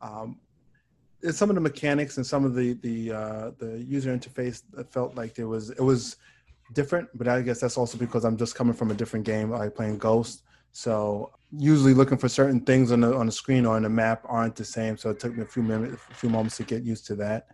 Um, 0.00 0.38
some 1.28 1.50
of 1.50 1.56
the 1.56 1.60
mechanics 1.60 2.16
and 2.16 2.24
some 2.24 2.44
of 2.44 2.54
the 2.54 2.74
the 2.74 3.12
uh, 3.12 3.50
the 3.58 3.82
user 3.84 4.16
interface 4.16 4.62
felt 4.92 5.16
like 5.16 5.34
there 5.34 5.48
was 5.48 5.70
it 5.70 5.82
was 5.82 6.18
different, 6.72 7.08
but 7.14 7.26
I 7.26 7.42
guess 7.42 7.62
that's 7.62 7.76
also 7.76 7.98
because 7.98 8.24
I'm 8.24 8.36
just 8.36 8.54
coming 8.54 8.74
from 8.74 8.92
a 8.92 8.94
different 8.94 9.26
game, 9.26 9.50
like 9.50 9.74
playing 9.74 9.98
Ghost. 9.98 10.44
So 10.76 11.32
usually 11.50 11.94
looking 11.94 12.18
for 12.18 12.28
certain 12.28 12.60
things 12.60 12.92
on 12.92 13.00
the 13.00 13.16
on 13.16 13.24
the 13.24 13.32
screen 13.32 13.64
or 13.64 13.76
on 13.76 13.82
the 13.84 13.88
map 13.88 14.20
aren't 14.26 14.56
the 14.56 14.64
same. 14.64 14.98
So 14.98 15.08
it 15.08 15.18
took 15.18 15.34
me 15.34 15.42
a 15.42 15.46
few 15.46 15.62
minutes, 15.62 15.96
a 16.10 16.14
few 16.14 16.28
moments 16.28 16.58
to 16.58 16.64
get 16.64 16.82
used 16.82 17.06
to 17.06 17.14
that. 17.16 17.46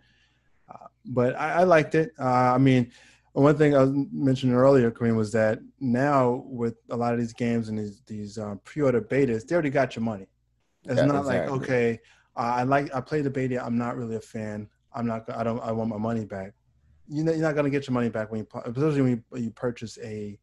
Uh, 0.69 0.87
but 1.05 1.33
I, 1.39 1.61
I, 1.61 1.63
liked 1.63 1.95
it. 1.95 2.11
Uh, 2.19 2.51
I 2.53 2.57
mean, 2.57 2.91
one 3.31 3.57
thing 3.57 3.77
I 3.77 3.83
was 3.83 3.91
mentioning 4.11 4.57
earlier, 4.57 4.91
Kareem, 4.91 5.15
was 5.15 5.31
that 5.31 5.59
now 5.79 6.43
with 6.47 6.75
a 6.89 6.97
lot 6.97 7.13
of 7.13 7.19
these 7.19 7.31
games 7.31 7.69
and 7.69 7.79
these 7.79 8.01
these 8.07 8.37
uh, 8.37 8.55
pre-order 8.65 8.99
betas, 8.99 9.47
they 9.47 9.55
already 9.55 9.69
got 9.69 9.95
your 9.95 10.03
money. 10.03 10.27
It's 10.83 10.97
yeah, 10.97 11.05
not 11.05 11.21
exactly. 11.21 11.53
like 11.53 11.61
okay, 11.61 11.99
I 12.35 12.63
like 12.63 12.93
I 12.93 12.99
played 12.99 13.23
the 13.23 13.29
beta. 13.29 13.65
I'm 13.65 13.77
not 13.77 13.95
really 13.95 14.17
a 14.17 14.21
fan. 14.21 14.67
I'm 14.93 15.07
not. 15.07 15.29
I 15.33 15.43
don't. 15.43 15.63
I 15.63 15.71
want 15.71 15.89
my 15.89 15.97
money 15.97 16.25
back. 16.25 16.55
You 17.07 17.23
know, 17.23 17.31
you're 17.31 17.41
not 17.41 17.55
gonna 17.55 17.69
get 17.69 17.87
your 17.87 17.93
money 17.93 18.09
back 18.09 18.31
when 18.31 18.41
you, 18.41 18.47
especially 18.65 19.01
when 19.01 19.11
you, 19.11 19.39
you 19.39 19.51
purchase 19.51 19.97
a 20.03 20.37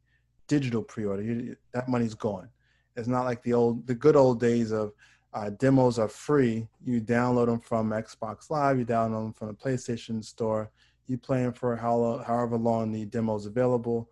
digital 0.48 0.82
pre-order. 0.82 1.22
You, 1.22 1.56
that 1.74 1.86
money's 1.86 2.14
gone. 2.14 2.48
It's 2.96 3.08
not 3.08 3.24
like 3.24 3.42
the 3.42 3.52
old, 3.52 3.86
the 3.86 3.94
good 3.94 4.16
old 4.16 4.40
days 4.40 4.72
of 4.72 4.92
uh, 5.32 5.50
demos 5.50 5.98
are 5.98 6.08
free. 6.08 6.66
You 6.84 7.00
download 7.00 7.46
them 7.46 7.60
from 7.60 7.90
Xbox 7.90 8.50
Live, 8.50 8.78
you 8.78 8.84
download 8.84 9.24
them 9.24 9.32
from 9.32 9.48
the 9.48 9.54
PlayStation 9.54 10.24
Store. 10.24 10.70
You 11.06 11.18
play 11.18 11.42
them 11.42 11.52
for 11.52 11.76
how, 11.76 12.22
however 12.26 12.56
long 12.56 12.92
the 12.92 13.04
demo 13.04 13.36
is 13.36 13.46
available. 13.46 14.08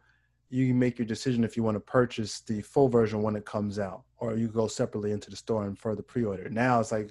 You 0.50 0.74
make 0.74 0.98
your 0.98 1.06
decision 1.06 1.44
if 1.44 1.56
you 1.56 1.62
want 1.62 1.76
to 1.76 1.80
purchase 1.80 2.40
the 2.40 2.62
full 2.62 2.88
version 2.88 3.22
when 3.22 3.36
it 3.36 3.44
comes 3.44 3.78
out, 3.78 4.02
or 4.18 4.36
you 4.36 4.48
go 4.48 4.66
separately 4.66 5.12
into 5.12 5.30
the 5.30 5.36
store 5.36 5.66
and 5.66 5.78
further 5.78 6.02
pre-order. 6.02 6.48
Now 6.48 6.80
it's 6.80 6.90
like 6.90 7.10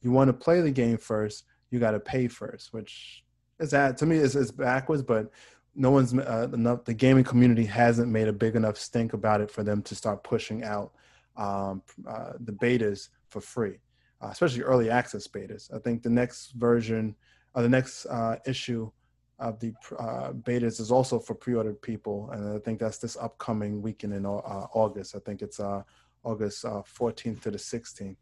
you 0.00 0.10
want 0.10 0.28
to 0.28 0.32
play 0.32 0.60
the 0.60 0.70
game 0.70 0.96
first, 0.96 1.44
you 1.70 1.78
got 1.78 1.92
to 1.92 2.00
pay 2.00 2.28
first, 2.28 2.72
which 2.72 3.24
is 3.60 3.70
that 3.72 3.98
to 3.98 4.06
me 4.06 4.16
is, 4.16 4.36
is 4.36 4.50
backwards, 4.50 5.02
but 5.02 5.30
no 5.74 5.90
one's 5.90 6.14
uh, 6.14 6.48
enough. 6.52 6.84
The 6.84 6.94
gaming 6.94 7.24
community 7.24 7.64
hasn't 7.64 8.10
made 8.10 8.28
a 8.28 8.32
big 8.32 8.56
enough 8.56 8.78
stink 8.78 9.12
about 9.12 9.40
it 9.40 9.50
for 9.50 9.62
them 9.62 9.82
to 9.82 9.94
start 9.94 10.24
pushing 10.24 10.64
out 10.64 10.92
um, 11.38 11.82
uh, 12.06 12.32
the 12.40 12.52
betas 12.52 13.08
for 13.30 13.40
free, 13.40 13.78
uh, 14.20 14.28
especially 14.28 14.62
early 14.62 14.90
access 14.90 15.26
betas. 15.26 15.72
I 15.74 15.78
think 15.78 16.02
the 16.02 16.10
next 16.10 16.52
version, 16.52 17.14
or 17.54 17.62
the 17.62 17.68
next 17.68 18.06
uh, 18.06 18.36
issue 18.46 18.90
of 19.38 19.58
the 19.60 19.72
uh, 19.98 20.32
betas 20.32 20.80
is 20.80 20.90
also 20.90 21.18
for 21.18 21.34
pre-ordered 21.34 21.80
people, 21.80 22.28
and 22.32 22.56
I 22.56 22.58
think 22.58 22.80
that's 22.80 22.98
this 22.98 23.16
upcoming 23.16 23.80
weekend 23.80 24.12
in 24.12 24.26
uh, 24.26 24.28
August. 24.74 25.14
I 25.14 25.20
think 25.20 25.42
it's 25.42 25.60
uh, 25.60 25.82
August 26.24 26.64
14th 26.64 27.40
to 27.42 27.50
the 27.52 27.58
16th. 27.58 28.16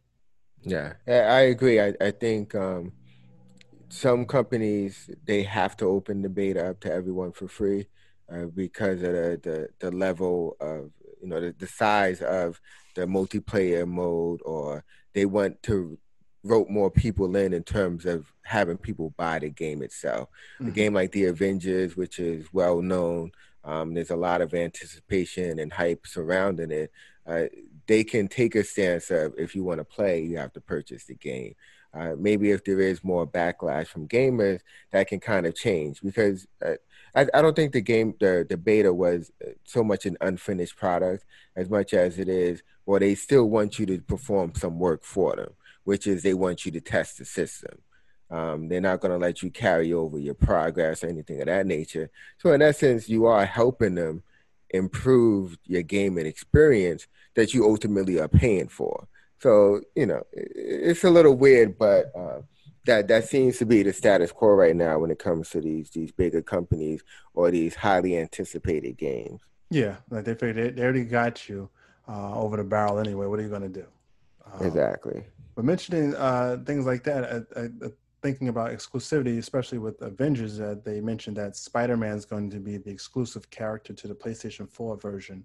Yeah, 0.63 0.93
I 1.07 1.41
agree. 1.41 1.81
I, 1.81 1.95
I 2.01 2.11
think 2.11 2.55
um, 2.55 2.93
some 3.89 4.27
companies 4.27 5.09
they 5.25 5.43
have 5.43 5.77
to 5.79 5.87
open 5.87 6.23
the 6.23 6.29
beta 6.29 6.71
up 6.71 6.81
to 6.81 6.93
everyone 6.93 7.33
for 7.33 7.49
free 7.49 7.87
uh, 8.33 8.47
because 8.47 9.03
of 9.03 9.13
the, 9.13 9.41
the, 9.43 9.69
the 9.79 9.91
level 9.91 10.57
of 10.61 10.91
you 11.27 11.31
know 11.31 11.41
the, 11.41 11.55
the 11.59 11.67
size 11.67 12.23
of 12.23 12.61
the 12.95 13.03
multiplayer 13.03 13.87
mode 13.87 14.41
or 14.45 14.85
they 15.13 15.27
want 15.27 15.61
to 15.65 15.99
rope 16.45 16.71
more 16.71 16.91
people 16.91 17.35
in 17.35 17.53
in 17.53 17.65
terms 17.65 18.07
of 18.07 18.33
having 18.45 18.79
people 18.79 19.13
buy 19.17 19.41
the 19.41 19.51
game 19.51 19.83
itself. 19.83 20.29
Mm-hmm. 20.61 20.69
A 20.69 20.71
game 20.71 20.95
like 20.95 21.11
The 21.11 21.25
Avengers, 21.25 21.97
which 21.97 22.21
is 22.21 22.47
well 22.53 22.81
known, 22.81 23.33
um, 23.65 23.93
there's 23.93 24.11
a 24.11 24.17
lot 24.17 24.41
of 24.41 24.55
anticipation 24.55 25.59
and 25.59 25.73
hype 25.73 26.07
surrounding 26.07 26.71
it. 26.71 26.93
Uh, 27.27 27.47
they 27.89 28.05
can 28.05 28.29
take 28.29 28.55
a 28.55 28.63
stance 28.63 29.11
of 29.11 29.35
if 29.37 29.57
you 29.57 29.65
want 29.65 29.79
to 29.79 29.85
play, 29.85 30.23
you 30.23 30.39
have 30.39 30.53
to 30.53 30.61
purchase 30.61 31.07
the 31.07 31.17
game. 31.17 31.57
Uh, 31.93 32.15
maybe 32.17 32.53
if 32.53 32.63
there 32.63 32.81
is 32.81 33.03
more 33.03 33.27
backlash 33.27 33.89
from 33.89 34.07
gamers, 34.07 34.61
that 34.93 35.09
can 35.09 35.19
kind 35.19 35.45
of 35.45 35.57
change 35.57 36.01
because 36.03 36.47
uh, 36.65 36.75
I, 37.17 37.27
I, 37.35 37.43
don't 37.43 37.57
think 37.57 37.73
the 37.73 37.81
game, 37.81 38.15
the, 38.21 38.47
the 38.49 38.57
beta 38.57 38.93
was 38.93 39.33
uh, 39.45 39.51
so 39.65 39.83
much 39.83 40.07
an 40.07 40.17
unfinished 40.21 40.77
product 40.77 41.25
as 41.57 41.69
much 41.71 41.95
as 41.95 42.19
it 42.19 42.29
is, 42.29 42.63
well, 42.85 43.01
they 43.01 43.15
still 43.15 43.49
want 43.49 43.79
you 43.79 43.87
to 43.87 43.99
perform 44.01 44.53
some 44.55 44.79
work 44.79 45.03
for 45.03 45.35
them, 45.35 45.51
which 45.85 46.07
is 46.07 46.23
they 46.23 46.35
want 46.35 46.67
you 46.67 46.73
to 46.73 46.81
test 46.81 47.19
the 47.19 47.25
system. 47.25 47.79
Um, 48.31 48.69
they're 48.69 48.81
not 48.81 49.01
going 49.01 49.13
to 49.13 49.19
let 49.19 49.43
you 49.43 49.51
carry 49.51 49.93
over 49.93 50.19
your 50.19 50.35
progress 50.35 51.03
or 51.03 51.09
anything 51.09 51.41
of 51.41 51.47
that 51.47 51.67
nature. 51.67 52.11
So, 52.39 52.53
in 52.53 52.61
essence, 52.61 53.09
you 53.09 53.27
are 53.27 53.45
helping 53.45 53.95
them 53.95 54.23
improve 54.71 55.57
your 55.65 55.83
gaming 55.83 56.27
experience 56.27 57.07
that 57.35 57.55
you 57.55 57.65
ultimately 57.65 58.19
are 58.19 58.29
paying 58.29 58.69
for. 58.69 59.07
So 59.39 59.81
you 59.95 60.07
know, 60.07 60.23
it's 60.33 61.05
a 61.05 61.11
little 61.11 61.35
weird, 61.35 61.79
but 61.79 62.11
uh, 62.17 62.41
that 62.87 63.09
that 63.09 63.29
seems 63.29 63.59
to 63.59 63.67
be 63.67 63.83
the 63.83 63.93
status 63.93 64.33
quo 64.33 64.51
right 64.51 64.75
now 64.75 64.99
when 64.99 65.11
it 65.11 65.19
comes 65.19 65.51
to 65.51 65.61
these 65.61 65.91
these 65.91 66.13
bigger 66.13 66.43
companies 66.43 67.03
or 67.35 67.51
these 67.51 67.75
highly 67.75 68.17
anticipated 68.17 68.97
games. 68.97 69.43
Yeah, 69.71 69.97
like 70.11 70.25
they 70.25 70.35
figured 70.35 70.77
they, 70.77 70.83
already 70.83 71.05
got 71.05 71.49
you 71.49 71.69
uh, 72.09 72.39
over 72.39 72.57
the 72.57 72.65
barrel 72.65 72.99
anyway. 72.99 73.27
What 73.27 73.39
are 73.39 73.43
you 73.43 73.49
going 73.49 73.63
to 73.63 73.69
do? 73.69 73.87
Um, 74.53 74.67
exactly. 74.67 75.25
But 75.55 75.65
mentioning 75.65 76.15
uh, 76.15 76.59
things 76.65 76.87
like 76.87 77.03
that, 77.05 77.45
I, 77.57 77.61
I, 77.61 77.91
thinking 78.23 78.49
about 78.49 78.71
exclusivity, 78.71 79.39
especially 79.39 79.79
with 79.79 80.01
Avengers, 80.03 80.61
uh, 80.61 80.77
they 80.85 81.01
mentioned 81.01 81.37
that 81.37 81.57
Spider-Man 81.57 82.17
is 82.17 82.25
going 82.25 82.51
to 82.51 82.59
be 82.59 82.77
the 82.77 82.91
exclusive 82.91 83.51
character 83.51 83.93
to 83.93 84.09
the 84.09 84.15
PlayStation 84.15 84.69
4 84.71 84.97
version 84.97 85.45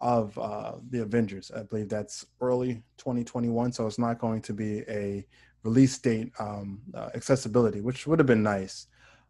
of 0.00 0.36
uh, 0.38 0.72
the 0.90 1.02
Avengers. 1.02 1.52
I 1.54 1.62
believe 1.62 1.88
that's 1.88 2.26
early 2.40 2.82
2021, 2.98 3.72
so 3.72 3.86
it's 3.86 3.98
not 3.98 4.18
going 4.18 4.42
to 4.42 4.52
be 4.52 4.80
a 4.88 5.24
release 5.62 5.96
date 5.98 6.32
um, 6.38 6.80
uh, 6.94 7.10
accessibility, 7.14 7.80
which 7.80 8.06
would 8.06 8.18
have 8.18 8.26
been 8.26 8.42
nice. 8.42 8.86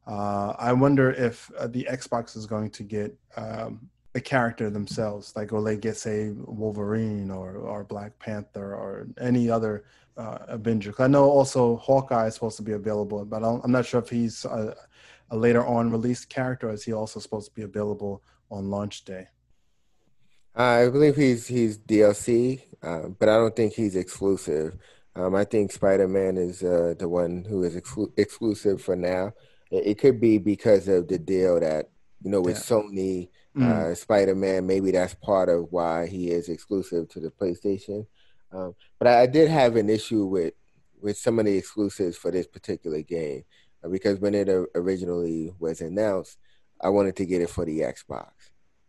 Uh, 0.06 0.54
I 0.58 0.72
wonder 0.72 1.12
if 1.12 1.50
uh, 1.58 1.66
the 1.68 1.86
Xbox 1.90 2.36
is 2.36 2.46
going 2.46 2.70
to 2.70 2.82
get 2.82 3.16
um, 3.36 3.88
a 4.14 4.20
character 4.20 4.68
themselves, 4.68 5.34
like 5.36 5.52
or 5.52 5.62
they 5.62 5.76
get 5.76 5.96
say 5.96 6.30
Wolverine 6.30 7.30
or 7.30 7.56
or 7.56 7.84
Black 7.84 8.18
Panther 8.18 8.74
or 8.74 9.06
any 9.20 9.48
other 9.48 9.84
uh, 10.16 10.38
Avenger. 10.48 10.94
I 10.98 11.06
know 11.06 11.30
also 11.30 11.76
Hawkeye 11.76 12.26
is 12.26 12.34
supposed 12.34 12.56
to 12.56 12.62
be 12.62 12.72
available, 12.72 13.24
but 13.24 13.42
I'm 13.44 13.70
not 13.70 13.86
sure 13.86 14.00
if 14.00 14.10
he's 14.10 14.44
a, 14.44 14.74
a 15.30 15.36
later 15.36 15.64
on 15.64 15.90
released 15.90 16.28
character. 16.28 16.68
Or 16.68 16.72
is 16.72 16.84
he 16.84 16.92
also 16.92 17.20
supposed 17.20 17.48
to 17.48 17.54
be 17.54 17.62
available 17.62 18.22
on 18.50 18.70
launch 18.70 19.04
day? 19.04 19.28
I 20.54 20.88
believe 20.88 21.16
he's 21.16 21.46
he's 21.46 21.78
DLC, 21.78 22.62
uh, 22.82 23.08
but 23.18 23.28
I 23.28 23.36
don't 23.36 23.56
think 23.56 23.72
he's 23.72 23.96
exclusive. 23.96 24.76
Um, 25.14 25.34
I 25.34 25.44
think 25.44 25.72
Spider 25.72 26.08
Man 26.08 26.36
is 26.36 26.62
uh, 26.62 26.94
the 26.98 27.08
one 27.08 27.44
who 27.48 27.64
is 27.64 27.76
exclu- 27.76 28.12
exclusive 28.16 28.80
for 28.80 28.96
now. 28.96 29.32
It, 29.70 29.86
it, 29.86 29.98
could 29.98 30.20
be 30.20 30.38
because 30.38 30.88
of 30.88 31.08
the 31.08 31.18
deal 31.18 31.60
that 31.60 31.90
you 32.22 32.30
know 32.30 32.40
with 32.40 32.56
yeah. 32.56 32.62
Sony 32.62 33.28
Mm. 33.56 33.70
Uh, 33.70 33.94
Spider 33.94 34.34
Man, 34.34 34.66
maybe 34.66 34.92
that's 34.92 35.14
part 35.14 35.48
of 35.48 35.66
why 35.70 36.06
he 36.06 36.30
is 36.30 36.48
exclusive 36.48 37.08
to 37.10 37.20
the 37.20 37.30
PlayStation. 37.30 38.06
Um, 38.50 38.74
but 38.98 39.08
I, 39.08 39.22
I, 39.22 39.26
did 39.26 39.50
have 39.50 39.76
an 39.76 39.90
issue 39.90 40.24
with 40.24 40.54
with 41.00 41.18
some 41.18 41.38
of 41.38 41.44
the 41.44 41.56
exclusives 41.56 42.16
for 42.16 42.30
this 42.30 42.46
particular 42.46 43.02
game 43.02 43.44
uh, 43.84 43.88
because 43.88 44.20
when 44.20 44.34
it 44.34 44.48
uh, 44.48 44.64
originally 44.74 45.52
was 45.58 45.80
announced, 45.80 46.38
I 46.80 46.88
wanted 46.88 47.16
to 47.16 47.26
get 47.26 47.42
it 47.42 47.50
for 47.50 47.64
the 47.64 47.80
Xbox 47.80 48.30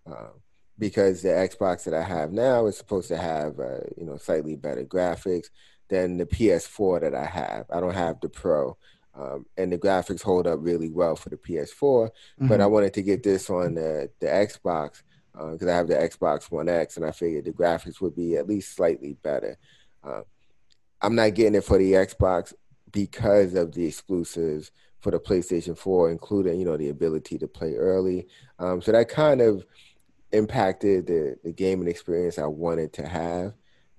um, 0.06 0.42
because 0.80 1.22
the 1.22 1.30
Xbox 1.30 1.84
that 1.84 1.94
I 1.94 2.04
have 2.04 2.32
now 2.32 2.66
is 2.68 2.78
supposed 2.78 3.10
to 3.10 3.18
have 3.18 3.60
uh, 3.60 3.80
you 3.98 4.06
know 4.06 4.18
slightly 4.18 4.56
better 4.56 4.86
graphics 4.86 5.48
than 5.94 6.18
the 6.18 6.26
PS4 6.26 7.02
that 7.02 7.16
I 7.16 7.26
have. 7.26 7.66
I 7.70 7.80
don't 7.80 7.94
have 7.94 8.20
the 8.20 8.30
Pro. 8.30 8.78
Um, 9.16 9.46
and 9.58 9.72
the 9.72 9.78
graphics 9.78 10.24
hold 10.24 10.48
up 10.48 10.58
really 10.62 10.90
well 10.90 11.16
for 11.16 11.30
the 11.30 11.38
PS4. 11.38 11.78
Mm-hmm. 11.82 12.48
But 12.48 12.60
I 12.60 12.64
mm-hmm. 12.64 12.74
wanted 12.74 12.94
to 12.96 13.04
get 13.04 13.22
this 13.22 13.50
on 13.50 13.76
the, 13.76 14.10
the 14.20 14.26
Xbox 14.26 15.04
because 15.34 15.68
uh, 15.68 15.72
I 15.72 15.76
have 15.76 15.88
the 15.88 15.96
Xbox 15.96 16.52
One 16.52 16.70
X, 16.70 16.98
and 16.98 17.06
I 17.06 17.12
figured 17.12 17.46
the 17.46 17.52
graphics 17.52 18.02
would 18.02 18.16
be 18.16 18.36
at 18.38 18.48
least 18.48 18.76
slightly 18.76 19.14
better. 19.24 19.58
Uh, 20.04 20.22
I'm 21.02 21.16
not 21.16 21.34
getting 21.34 21.56
it 21.56 21.64
for 21.64 21.78
the 21.78 21.94
Xbox 21.94 22.54
because 22.92 23.56
of 23.56 23.74
the 23.74 23.86
exclusives 23.86 24.72
for 25.00 25.12
the 25.12 25.20
PlayStation 25.20 25.78
4, 25.78 26.12
including 26.12 26.60
you 26.60 26.66
know 26.66 26.78
the 26.78 26.90
ability 26.90 27.38
to 27.40 27.48
play 27.48 27.76
early. 27.76 28.28
Um, 28.60 28.82
so 28.82 28.92
that 28.92 29.10
kind 29.10 29.42
of 29.42 29.66
impacted 30.32 31.08
the 31.08 31.36
the 31.44 31.52
gaming 31.52 31.88
experience 31.88 32.38
I 32.38 32.46
wanted 32.46 32.94
to 32.94 33.08
have. 33.08 33.54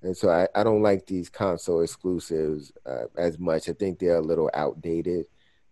And 0.04 0.14
so 0.14 0.28
I, 0.28 0.46
I 0.54 0.62
don't 0.62 0.82
like 0.82 1.06
these 1.06 1.30
console 1.30 1.80
exclusives 1.80 2.70
uh, 2.84 3.06
as 3.16 3.38
much. 3.38 3.70
I 3.70 3.72
think 3.72 3.98
they're 3.98 4.18
a 4.18 4.20
little 4.20 4.50
outdated, 4.52 5.24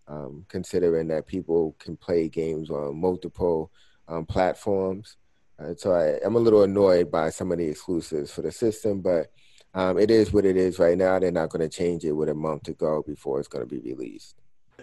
um, 0.08 0.46
considering 0.48 1.08
that 1.08 1.26
people 1.26 1.76
can 1.78 1.98
play 1.98 2.30
games 2.30 2.70
on 2.70 2.98
multiple 2.98 3.70
um, 4.08 4.24
platforms. 4.24 5.18
And 5.58 5.78
so 5.78 5.92
I, 5.92 6.24
am 6.24 6.36
a 6.36 6.38
little 6.38 6.62
annoyed 6.62 7.10
by 7.10 7.28
some 7.28 7.52
of 7.52 7.58
the 7.58 7.66
exclusives 7.66 8.32
for 8.32 8.40
the 8.40 8.50
system, 8.50 9.02
but 9.02 9.30
um, 9.74 9.98
it 9.98 10.10
is 10.10 10.32
what 10.32 10.46
it 10.46 10.56
is 10.56 10.78
right 10.78 10.96
now. 10.96 11.18
They're 11.18 11.30
not 11.30 11.50
going 11.50 11.68
to 11.68 11.74
change 11.74 12.04
it 12.04 12.12
with 12.12 12.30
a 12.30 12.34
month 12.34 12.62
to 12.64 12.72
go 12.72 13.02
before 13.06 13.38
it's 13.38 13.48
going 13.48 13.68
to 13.68 13.70
be 13.70 13.80
released. 13.80 14.36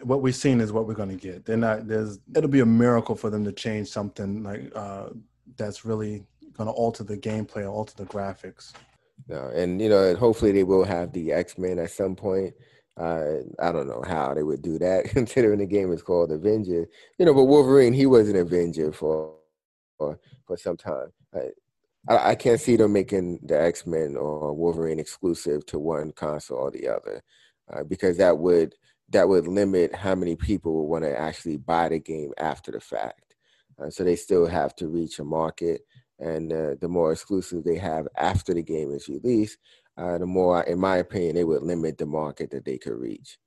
What 0.03 0.21
we've 0.21 0.35
seen 0.35 0.61
is 0.61 0.71
what 0.71 0.85
we're 0.87 0.93
going 0.93 1.09
to 1.09 1.15
get. 1.15 1.43
They're 1.43 1.57
not. 1.57 1.87
There's. 1.87 2.19
It'll 2.33 2.49
be 2.49 2.61
a 2.61 2.65
miracle 2.65 3.15
for 3.15 3.29
them 3.29 3.43
to 3.43 3.51
change 3.51 3.89
something 3.89 4.43
like 4.43 4.71
uh, 4.73 5.09
that's 5.57 5.83
really 5.83 6.23
going 6.53 6.67
to 6.67 6.73
alter 6.73 7.03
the 7.03 7.17
gameplay 7.17 7.63
or 7.63 7.69
alter 7.69 7.93
the 7.97 8.05
graphics. 8.05 8.71
No, 9.27 9.49
and 9.53 9.81
you 9.81 9.89
know, 9.89 10.15
hopefully 10.15 10.51
they 10.51 10.63
will 10.63 10.83
have 10.83 11.11
the 11.13 11.31
X 11.31 11.57
Men 11.57 11.79
at 11.79 11.91
some 11.91 12.15
point. 12.15 12.53
Uh, 12.97 13.39
I 13.59 13.71
don't 13.71 13.87
know 13.87 14.03
how 14.05 14.33
they 14.33 14.43
would 14.43 14.61
do 14.61 14.77
that, 14.79 15.05
considering 15.09 15.59
the 15.59 15.65
game 15.65 15.91
is 15.91 16.01
called 16.01 16.31
Avenger. 16.31 16.87
You 17.17 17.25
know, 17.25 17.33
but 17.33 17.45
Wolverine, 17.45 17.93
he 17.93 18.05
was 18.05 18.29
an 18.29 18.35
Avenger 18.35 18.91
for 18.91 19.35
for, 19.97 20.19
for 20.45 20.57
some 20.57 20.77
time. 20.77 21.11
I, 22.07 22.31
I 22.31 22.35
can't 22.35 22.59
see 22.59 22.75
them 22.75 22.93
making 22.93 23.39
the 23.43 23.61
X 23.61 23.85
Men 23.85 24.15
or 24.15 24.53
Wolverine 24.53 24.99
exclusive 24.99 25.65
to 25.67 25.79
one 25.79 26.11
console 26.11 26.57
or 26.57 26.71
the 26.71 26.87
other, 26.87 27.21
uh, 27.71 27.83
because 27.83 28.17
that 28.17 28.37
would 28.37 28.75
that 29.09 29.27
would 29.27 29.47
limit 29.47 29.95
how 29.95 30.15
many 30.15 30.35
people 30.35 30.75
would 30.75 30.91
want 30.91 31.03
to 31.03 31.19
actually 31.19 31.57
buy 31.57 31.89
the 31.89 31.99
game 31.99 32.31
after 32.37 32.71
the 32.71 32.79
fact. 32.79 33.35
Uh, 33.81 33.89
so 33.89 34.03
they 34.03 34.15
still 34.15 34.45
have 34.45 34.75
to 34.75 34.87
reach 34.87 35.19
a 35.19 35.23
market 35.23 35.81
and 36.19 36.51
uh, 36.51 36.75
the 36.79 36.87
more 36.87 37.11
exclusive 37.11 37.63
they 37.63 37.77
have 37.77 38.07
after 38.17 38.53
the 38.53 38.61
game 38.61 38.91
is 38.91 39.07
released, 39.07 39.57
uh, 39.97 40.17
the 40.17 40.25
more, 40.25 40.63
in 40.63 40.79
my 40.79 40.97
opinion, 40.97 41.35
they 41.35 41.43
would 41.43 41.63
limit 41.63 41.97
the 41.97 42.05
market 42.05 42.51
that 42.51 42.65
they 42.65 42.77
could 42.77 42.93
reach. 42.93 43.37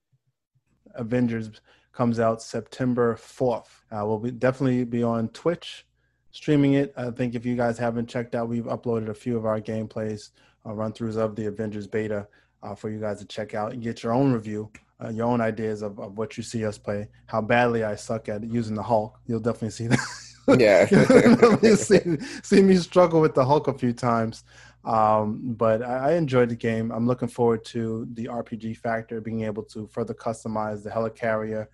Avengers 0.94 1.50
comes 1.92 2.20
out 2.20 2.42
September 2.42 3.14
4th. 3.16 3.68
Uh, 3.90 4.04
we'll 4.06 4.18
be, 4.18 4.30
definitely 4.30 4.84
be 4.84 5.02
on 5.02 5.28
Twitch 5.28 5.86
streaming 6.30 6.74
it. 6.74 6.92
I 6.96 7.10
think 7.10 7.34
if 7.34 7.46
you 7.46 7.56
guys 7.56 7.78
haven't 7.78 8.08
checked 8.08 8.34
out, 8.34 8.48
we've 8.48 8.64
uploaded 8.64 9.08
a 9.08 9.14
few 9.14 9.36
of 9.36 9.46
our 9.46 9.60
gameplays, 9.60 10.30
uh, 10.66 10.72
run 10.72 10.92
throughs 10.92 11.16
of 11.16 11.36
the 11.36 11.46
Avengers 11.46 11.86
beta 11.86 12.26
uh, 12.62 12.74
for 12.74 12.90
you 12.90 12.98
guys 12.98 13.18
to 13.20 13.26
check 13.26 13.54
out 13.54 13.72
and 13.72 13.82
get 13.82 14.02
your 14.02 14.12
own 14.12 14.32
review, 14.32 14.70
uh, 15.04 15.10
your 15.10 15.26
own 15.26 15.40
ideas 15.40 15.82
of, 15.82 15.98
of 16.00 16.18
what 16.18 16.36
you 16.36 16.42
see 16.42 16.64
us 16.64 16.78
play, 16.78 17.08
how 17.26 17.40
badly 17.40 17.84
I 17.84 17.94
suck 17.94 18.28
at 18.28 18.42
using 18.44 18.74
the 18.74 18.82
Hulk. 18.82 19.18
You'll 19.26 19.40
definitely 19.40 19.70
see 19.70 19.86
that. 19.88 19.98
Yeah, 20.48 20.86
see, 21.76 22.00
see 22.42 22.62
me 22.62 22.76
struggle 22.76 23.20
with 23.20 23.34
the 23.34 23.44
Hulk 23.44 23.68
a 23.68 23.78
few 23.78 23.92
times, 23.92 24.44
um, 24.84 25.40
but 25.56 25.82
I, 25.82 26.10
I, 26.10 26.12
enjoyed 26.14 26.48
the 26.48 26.56
game. 26.56 26.90
I'm 26.90 27.06
looking 27.06 27.28
forward 27.28 27.64
to 27.66 28.08
the 28.14 28.26
RPG 28.26 28.78
factor, 28.78 29.20
being 29.20 29.42
able 29.42 29.62
to 29.64 29.86
further 29.86 30.14
customize 30.14 30.82
the 30.82 30.90
helicarrier 30.90 31.68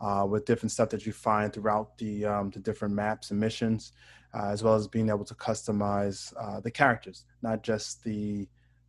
uh, 0.00 0.24
with 0.28 0.44
different 0.44 0.70
stuff 0.70 0.88
that 0.90 1.04
you 1.04 1.12
find 1.12 1.52
throughout 1.52 1.98
the 1.98 2.24
um, 2.24 2.50
the 2.50 2.60
different 2.60 2.94
maps 2.94 3.32
and 3.32 3.40
missions, 3.40 3.92
uh, 4.34 4.46
as 4.46 4.62
well 4.62 4.74
as 4.74 4.86
being 4.86 5.08
able 5.08 5.24
to 5.24 5.34
customize 5.34 6.32
uh, 6.40 6.60
the 6.60 6.70
characters, 6.70 7.24
not 7.42 7.62
just 7.62 8.04
the 8.04 8.48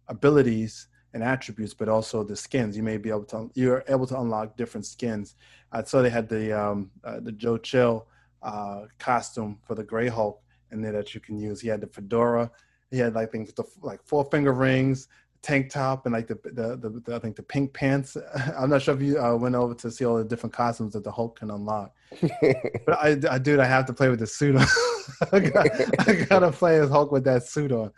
abilities 0.09 0.87
and 1.13 1.23
attributes, 1.23 1.73
but 1.73 1.89
also 1.89 2.23
the 2.23 2.35
skins. 2.35 2.75
You 2.75 2.83
may 2.83 2.97
be 2.97 3.09
able 3.09 3.25
to 3.25 3.49
you're 3.55 3.83
able 3.87 4.07
to 4.07 4.19
unlock 4.19 4.57
different 4.57 4.85
skins. 4.85 5.35
Uh, 5.71 5.83
so 5.83 6.01
they 6.01 6.09
had 6.09 6.29
the 6.29 6.51
um, 6.51 6.91
uh, 7.03 7.19
the 7.19 7.31
Joe 7.31 7.57
Chill 7.57 8.07
uh, 8.43 8.85
costume 8.99 9.57
for 9.65 9.75
the 9.75 9.83
Gray 9.83 10.07
Hulk 10.07 10.41
in 10.71 10.81
there 10.81 10.91
that 10.91 11.13
you 11.13 11.21
can 11.21 11.37
use. 11.39 11.61
He 11.61 11.69
had 11.69 11.81
the 11.81 11.87
fedora. 11.87 12.51
He 12.91 12.99
had 12.99 13.15
like 13.15 13.31
things 13.31 13.53
the 13.53 13.63
like 13.81 14.03
four 14.03 14.25
finger 14.25 14.53
rings, 14.53 15.07
tank 15.41 15.71
top, 15.71 16.05
and 16.05 16.13
like 16.13 16.27
the 16.27 16.35
the, 16.43 16.77
the, 16.77 17.01
the 17.05 17.15
I 17.15 17.19
think 17.19 17.35
the 17.35 17.43
pink 17.43 17.73
pants. 17.73 18.17
I'm 18.57 18.69
not 18.69 18.81
sure 18.81 18.95
if 18.95 19.01
you 19.01 19.19
uh, 19.19 19.35
went 19.35 19.55
over 19.55 19.73
to 19.75 19.91
see 19.91 20.05
all 20.05 20.17
the 20.17 20.23
different 20.23 20.53
costumes 20.53 20.93
that 20.93 21.03
the 21.03 21.11
Hulk 21.11 21.39
can 21.39 21.49
unlock. 21.49 21.93
but 22.21 22.99
I, 22.99 23.17
I 23.29 23.37
dude, 23.39 23.59
I 23.59 23.65
have 23.65 23.85
to 23.87 23.93
play 23.93 24.09
with 24.09 24.19
the 24.19 24.27
suit 24.27 24.55
on. 24.55 24.67
I, 25.31 25.39
got, 25.39 26.07
I 26.07 26.13
gotta 26.13 26.51
play 26.51 26.79
as 26.79 26.89
Hulk 26.89 27.11
with 27.11 27.23
that 27.25 27.43
suit 27.43 27.71
on. 27.71 27.91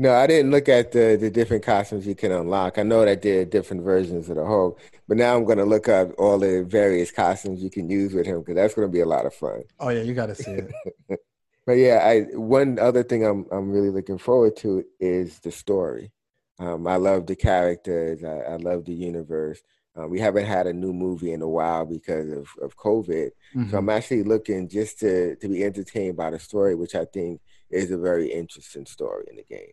No, 0.00 0.14
I 0.14 0.28
didn't 0.28 0.52
look 0.52 0.68
at 0.68 0.92
the, 0.92 1.18
the 1.20 1.28
different 1.28 1.64
costumes 1.64 2.06
you 2.06 2.14
can 2.14 2.30
unlock. 2.30 2.78
I 2.78 2.84
know 2.84 3.04
that 3.04 3.20
there 3.20 3.40
are 3.40 3.44
different 3.44 3.82
versions 3.82 4.30
of 4.30 4.36
the 4.36 4.46
Hulk, 4.46 4.80
but 5.08 5.16
now 5.16 5.36
I'm 5.36 5.44
going 5.44 5.58
to 5.58 5.64
look 5.64 5.88
up 5.88 6.10
all 6.18 6.38
the 6.38 6.64
various 6.64 7.10
costumes 7.10 7.62
you 7.62 7.70
can 7.70 7.90
use 7.90 8.14
with 8.14 8.24
him 8.24 8.38
because 8.38 8.54
that's 8.54 8.74
going 8.74 8.86
to 8.86 8.92
be 8.92 9.00
a 9.00 9.06
lot 9.06 9.26
of 9.26 9.34
fun. 9.34 9.64
Oh 9.80 9.88
yeah, 9.88 10.02
you 10.02 10.14
got 10.14 10.26
to 10.26 10.36
see 10.36 10.52
it. 10.52 10.72
but 11.66 11.72
yeah, 11.72 12.00
I 12.04 12.36
one 12.36 12.78
other 12.78 13.02
thing 13.02 13.24
I'm 13.24 13.46
I'm 13.50 13.70
really 13.70 13.90
looking 13.90 14.18
forward 14.18 14.56
to 14.58 14.84
is 15.00 15.40
the 15.40 15.50
story. 15.50 16.12
Um, 16.60 16.86
I 16.86 16.96
love 16.96 17.26
the 17.26 17.36
characters. 17.36 18.22
I, 18.22 18.52
I 18.52 18.56
love 18.56 18.84
the 18.84 18.94
universe. 18.94 19.60
Uh, 19.98 20.06
we 20.06 20.20
haven't 20.20 20.46
had 20.46 20.66
a 20.68 20.72
new 20.72 20.92
movie 20.92 21.32
in 21.32 21.42
a 21.42 21.48
while 21.48 21.84
because 21.84 22.30
of, 22.30 22.48
of 22.62 22.76
COVID. 22.76 23.30
Mm-hmm. 23.54 23.70
So 23.70 23.78
I'm 23.78 23.88
actually 23.88 24.22
looking 24.22 24.68
just 24.68 25.00
to, 25.00 25.34
to 25.36 25.48
be 25.48 25.64
entertained 25.64 26.16
by 26.16 26.30
the 26.30 26.38
story, 26.38 26.76
which 26.76 26.94
I 26.94 27.04
think 27.04 27.40
is 27.70 27.90
a 27.90 27.98
very 27.98 28.30
interesting 28.32 28.86
story 28.86 29.24
in 29.28 29.36
the 29.36 29.42
game. 29.42 29.72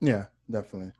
Yeah, 0.00 0.26
definitely. 0.50 0.92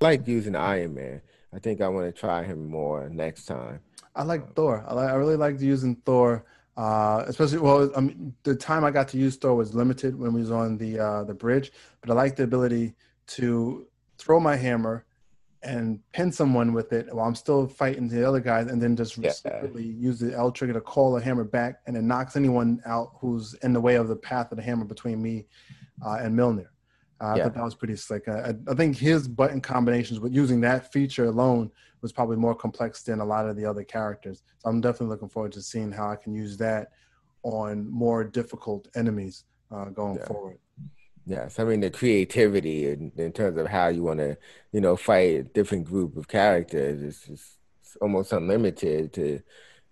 I 0.00 0.04
like 0.04 0.26
using 0.26 0.56
Iron 0.56 0.94
Man. 0.94 1.20
I 1.54 1.58
think 1.58 1.80
I 1.80 1.88
want 1.88 2.12
to 2.12 2.20
try 2.20 2.42
him 2.42 2.66
more 2.66 3.08
next 3.08 3.44
time. 3.46 3.80
I 4.14 4.22
like 4.22 4.42
um, 4.42 4.48
Thor. 4.54 4.84
I, 4.86 4.94
like, 4.94 5.10
I 5.10 5.14
really 5.14 5.36
liked 5.36 5.60
using 5.60 5.96
Thor, 5.96 6.44
uh, 6.76 7.24
especially 7.26 7.58
well. 7.58 7.90
I 7.96 8.00
mean, 8.00 8.34
the 8.42 8.54
time 8.54 8.84
I 8.84 8.90
got 8.90 9.08
to 9.08 9.18
use 9.18 9.36
Thor 9.36 9.54
was 9.54 9.74
limited 9.74 10.18
when 10.18 10.32
we 10.32 10.40
was 10.40 10.50
on 10.50 10.78
the 10.78 10.98
uh, 10.98 11.24
the 11.24 11.34
bridge, 11.34 11.72
but 12.00 12.10
I 12.10 12.14
like 12.14 12.36
the 12.36 12.42
ability 12.42 12.94
to 13.28 13.86
throw 14.18 14.40
my 14.40 14.56
hammer 14.56 15.04
and 15.62 15.98
pin 16.12 16.30
someone 16.30 16.74
with 16.74 16.92
it 16.92 17.12
while 17.14 17.26
I'm 17.26 17.34
still 17.34 17.66
fighting 17.66 18.08
the 18.08 18.26
other 18.28 18.40
guys, 18.40 18.66
and 18.66 18.82
then 18.82 18.96
just 18.96 19.16
yeah. 19.16 19.32
use 19.74 20.18
the 20.18 20.34
L 20.34 20.52
trigger 20.52 20.74
to 20.74 20.80
call 20.80 21.14
the 21.14 21.22
hammer 21.22 21.44
back, 21.44 21.80
and 21.86 21.96
it 21.96 22.02
knocks 22.02 22.36
anyone 22.36 22.82
out 22.84 23.12
who's 23.20 23.54
in 23.62 23.72
the 23.72 23.80
way 23.80 23.94
of 23.94 24.08
the 24.08 24.16
path 24.16 24.52
of 24.52 24.58
the 24.58 24.62
hammer 24.62 24.84
between 24.84 25.22
me 25.22 25.46
uh, 26.04 26.18
and 26.20 26.36
Mjolnir. 26.36 26.66
Uh, 27.20 27.34
yeah. 27.36 27.42
I 27.42 27.44
thought 27.44 27.54
that 27.54 27.64
was 27.64 27.74
pretty 27.74 27.96
slick. 27.96 28.28
I, 28.28 28.54
I, 28.68 28.74
think 28.74 28.96
his 28.96 29.28
button 29.28 29.60
combinations 29.60 30.20
with 30.20 30.34
using 30.34 30.60
that 30.62 30.92
feature 30.92 31.26
alone 31.26 31.70
was 32.02 32.12
probably 32.12 32.36
more 32.36 32.54
complex 32.54 33.02
than 33.02 33.20
a 33.20 33.24
lot 33.24 33.48
of 33.48 33.56
the 33.56 33.64
other 33.64 33.84
characters. 33.84 34.42
So 34.58 34.68
I'm 34.68 34.80
definitely 34.80 35.08
looking 35.08 35.28
forward 35.28 35.52
to 35.52 35.62
seeing 35.62 35.92
how 35.92 36.10
I 36.10 36.16
can 36.16 36.34
use 36.34 36.56
that 36.58 36.88
on 37.44 37.88
more 37.88 38.24
difficult 38.24 38.88
enemies 38.96 39.44
uh, 39.70 39.86
going 39.86 40.16
yeah. 40.16 40.26
forward. 40.26 40.58
Yes, 41.26 41.58
I 41.58 41.64
mean 41.64 41.80
the 41.80 41.88
creativity 41.90 42.90
in, 42.90 43.10
in 43.16 43.32
terms 43.32 43.58
of 43.58 43.66
how 43.66 43.88
you 43.88 44.02
want 44.02 44.18
to, 44.18 44.36
you 44.72 44.80
know, 44.80 44.96
fight 44.96 45.36
a 45.36 45.42
different 45.44 45.86
group 45.86 46.16
of 46.16 46.28
characters 46.28 47.02
is 47.02 47.20
just 47.20 47.56
almost 48.02 48.32
unlimited 48.32 49.12
to 49.14 49.40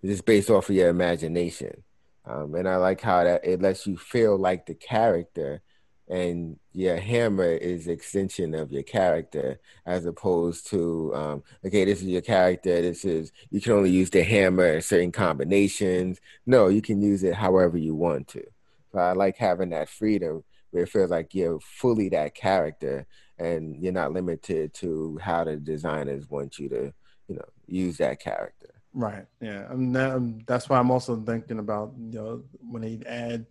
just 0.05 0.25
based 0.25 0.49
off 0.49 0.69
of 0.69 0.75
your 0.75 0.89
imagination. 0.89 1.83
Um, 2.25 2.53
and 2.55 2.67
I 2.67 2.75
like 2.75 3.01
how 3.01 3.23
that 3.23 3.43
it 3.43 3.61
lets 3.61 3.87
you 3.87 3.97
feel 3.97 4.37
like 4.37 4.65
the 4.65 4.75
character, 4.75 5.61
and 6.09 6.59
your 6.73 6.97
hammer 6.97 7.51
is 7.51 7.87
extension 7.87 8.53
of 8.53 8.71
your 8.71 8.83
character, 8.83 9.59
as 9.85 10.05
opposed 10.05 10.67
to 10.67 11.13
um, 11.15 11.43
okay, 11.65 11.85
this 11.85 12.01
is 12.01 12.07
your 12.07 12.21
character. 12.21 12.81
This 12.81 13.05
is 13.05 13.31
you 13.49 13.61
can 13.61 13.73
only 13.73 13.89
use 13.89 14.09
the 14.09 14.23
hammer 14.23 14.67
in 14.67 14.81
certain 14.81 15.11
combinations. 15.11 16.19
No, 16.45 16.67
you 16.67 16.81
can 16.81 17.01
use 17.01 17.23
it 17.23 17.35
however 17.35 17.77
you 17.77 17.95
want 17.95 18.27
to. 18.29 18.43
So 18.91 18.99
I 18.99 19.13
like 19.13 19.37
having 19.37 19.69
that 19.69 19.89
freedom 19.89 20.43
where 20.71 20.83
it 20.83 20.89
feels 20.89 21.11
like 21.11 21.33
you're 21.35 21.59
fully 21.59 22.09
that 22.09 22.35
character, 22.35 23.05
and 23.37 23.75
you're 23.77 23.93
not 23.93 24.11
limited 24.11 24.73
to 24.75 25.19
how 25.21 25.43
the 25.43 25.55
designers 25.55 26.29
want 26.29 26.59
you 26.59 26.69
to, 26.69 26.93
you 27.27 27.35
know, 27.35 27.45
use 27.67 27.97
that 27.97 28.19
character. 28.19 28.69
Right. 28.93 29.25
Yeah. 29.41 29.71
And 29.71 29.95
that, 29.95 30.43
that's 30.45 30.69
why 30.69 30.77
I'm 30.77 30.91
also 30.91 31.15
thinking 31.15 31.59
about 31.59 31.93
you 31.97 32.19
know 32.19 32.43
when 32.69 32.83
they 32.83 33.01
add 33.07 33.45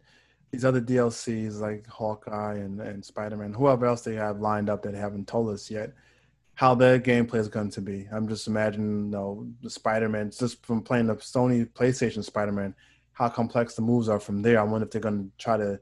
these 0.52 0.64
other 0.66 0.82
DLCs 0.82 1.60
like 1.60 1.86
Hawkeye 1.86 2.56
and, 2.56 2.78
and 2.80 3.04
Spider 3.04 3.38
Man, 3.38 3.54
whoever 3.54 3.86
else 3.86 4.02
they 4.02 4.14
have 4.14 4.40
lined 4.40 4.68
up 4.68 4.82
that 4.82 4.94
haven't 4.94 5.26
told 5.26 5.48
us 5.48 5.70
yet, 5.70 5.94
how 6.54 6.74
their 6.74 7.00
gameplay 7.00 7.36
is 7.36 7.48
going 7.48 7.70
to 7.70 7.80
be. 7.80 8.06
I'm 8.12 8.28
just 8.28 8.46
imagining, 8.46 9.06
you 9.06 9.10
know, 9.10 9.48
the 9.62 9.70
Spider 9.70 10.10
Man 10.10 10.30
just 10.30 10.64
from 10.64 10.82
playing 10.82 11.06
the 11.06 11.16
Sony 11.16 11.66
PlayStation 11.66 12.22
Spider 12.22 12.52
Man, 12.52 12.74
how 13.14 13.30
complex 13.30 13.74
the 13.74 13.82
moves 13.82 14.10
are 14.10 14.20
from 14.20 14.42
there. 14.42 14.60
I 14.60 14.62
wonder 14.62 14.84
if 14.84 14.92
they're 14.92 15.00
going 15.00 15.24
to 15.24 15.42
try 15.42 15.56
to 15.56 15.80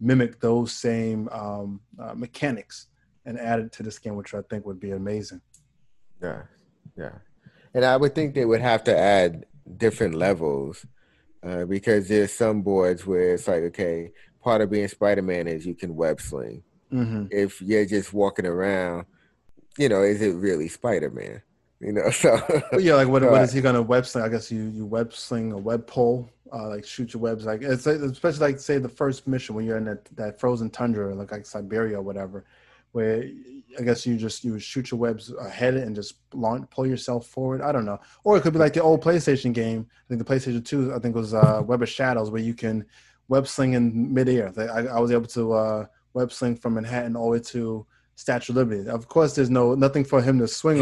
mimic 0.00 0.40
those 0.40 0.72
same 0.72 1.28
um, 1.30 1.80
uh, 1.98 2.14
mechanics 2.14 2.86
and 3.24 3.38
add 3.40 3.58
it 3.58 3.72
to 3.72 3.82
this 3.82 3.98
game, 3.98 4.14
which 4.14 4.34
I 4.34 4.42
think 4.42 4.64
would 4.66 4.80
be 4.80 4.92
amazing. 4.92 5.40
Yeah, 6.22 6.42
yeah, 6.96 7.14
and 7.74 7.84
I 7.84 7.96
would 7.96 8.14
think 8.14 8.34
they 8.34 8.44
would 8.44 8.60
have 8.60 8.84
to 8.84 8.96
add 8.96 9.46
different 9.76 10.14
levels 10.14 10.86
uh, 11.42 11.64
because 11.64 12.08
there's 12.08 12.32
some 12.32 12.62
boards 12.62 13.06
where 13.06 13.34
it's 13.34 13.48
like, 13.48 13.62
okay, 13.64 14.12
part 14.42 14.60
of 14.60 14.70
being 14.70 14.88
Spider 14.88 15.22
Man 15.22 15.48
is 15.48 15.66
you 15.66 15.74
can 15.74 15.94
web 15.94 16.20
sling. 16.20 16.62
Mm-hmm. 16.92 17.26
If 17.30 17.60
you're 17.62 17.86
just 17.86 18.12
walking 18.12 18.46
around, 18.46 19.06
you 19.78 19.88
know, 19.88 20.02
is 20.02 20.20
it 20.20 20.34
really 20.34 20.68
Spider 20.68 21.10
Man? 21.10 21.42
You 21.80 21.92
know, 21.92 22.10
so 22.10 22.38
yeah, 22.78 22.94
like 22.94 23.08
what, 23.08 23.22
what 23.22 23.42
is 23.42 23.52
he 23.52 23.60
gonna 23.60 23.82
web 23.82 24.06
sling? 24.06 24.24
I 24.24 24.28
guess 24.28 24.50
you 24.52 24.68
you 24.68 24.86
web 24.86 25.12
sling 25.12 25.52
a 25.52 25.58
web 25.58 25.86
pole, 25.86 26.28
uh, 26.52 26.68
like 26.68 26.84
shoot 26.84 27.12
your 27.14 27.20
webs. 27.20 27.44
Like 27.44 27.62
it's 27.62 27.86
especially 27.86 28.52
like 28.52 28.60
say 28.60 28.78
the 28.78 28.88
first 28.88 29.26
mission 29.26 29.54
when 29.54 29.64
you're 29.64 29.78
in 29.78 29.86
that, 29.86 30.04
that 30.16 30.38
frozen 30.38 30.70
tundra, 30.70 31.14
like 31.14 31.32
like 31.32 31.46
Siberia 31.46 31.98
or 31.98 32.02
whatever, 32.02 32.44
where 32.92 33.24
I 33.78 33.82
guess 33.82 34.06
you 34.06 34.16
just 34.16 34.44
you 34.44 34.58
shoot 34.58 34.90
your 34.90 35.00
webs 35.00 35.32
ahead 35.40 35.74
and 35.74 35.96
just 35.96 36.14
launch, 36.34 36.68
pull 36.70 36.86
yourself 36.86 37.26
forward. 37.26 37.62
I 37.62 37.72
don't 37.72 37.84
know, 37.84 38.00
or 38.24 38.36
it 38.36 38.42
could 38.42 38.52
be 38.52 38.58
like 38.58 38.74
the 38.74 38.82
old 38.82 39.02
PlayStation 39.02 39.52
game. 39.52 39.86
I 39.90 40.08
think 40.08 40.24
the 40.24 40.34
PlayStation 40.34 40.64
Two, 40.64 40.94
I 40.94 40.98
think 40.98 41.14
was 41.14 41.34
uh, 41.34 41.62
Web 41.64 41.82
of 41.82 41.88
Shadows, 41.88 42.30
where 42.30 42.42
you 42.42 42.54
can 42.54 42.84
web 43.28 43.48
sling 43.48 43.72
in 43.74 44.12
midair. 44.12 44.52
I, 44.56 44.96
I 44.96 45.00
was 45.00 45.10
able 45.10 45.26
to 45.28 45.52
uh, 45.52 45.86
web 46.12 46.32
sling 46.32 46.56
from 46.56 46.74
Manhattan 46.74 47.16
all 47.16 47.26
the 47.26 47.30
way 47.30 47.40
to 47.40 47.86
Statue 48.14 48.52
of 48.52 48.56
Liberty. 48.56 48.88
Of 48.88 49.08
course, 49.08 49.34
there's 49.34 49.50
no 49.50 49.74
nothing 49.74 50.04
for 50.04 50.20
him 50.20 50.38
to 50.38 50.48
swing, 50.48 50.78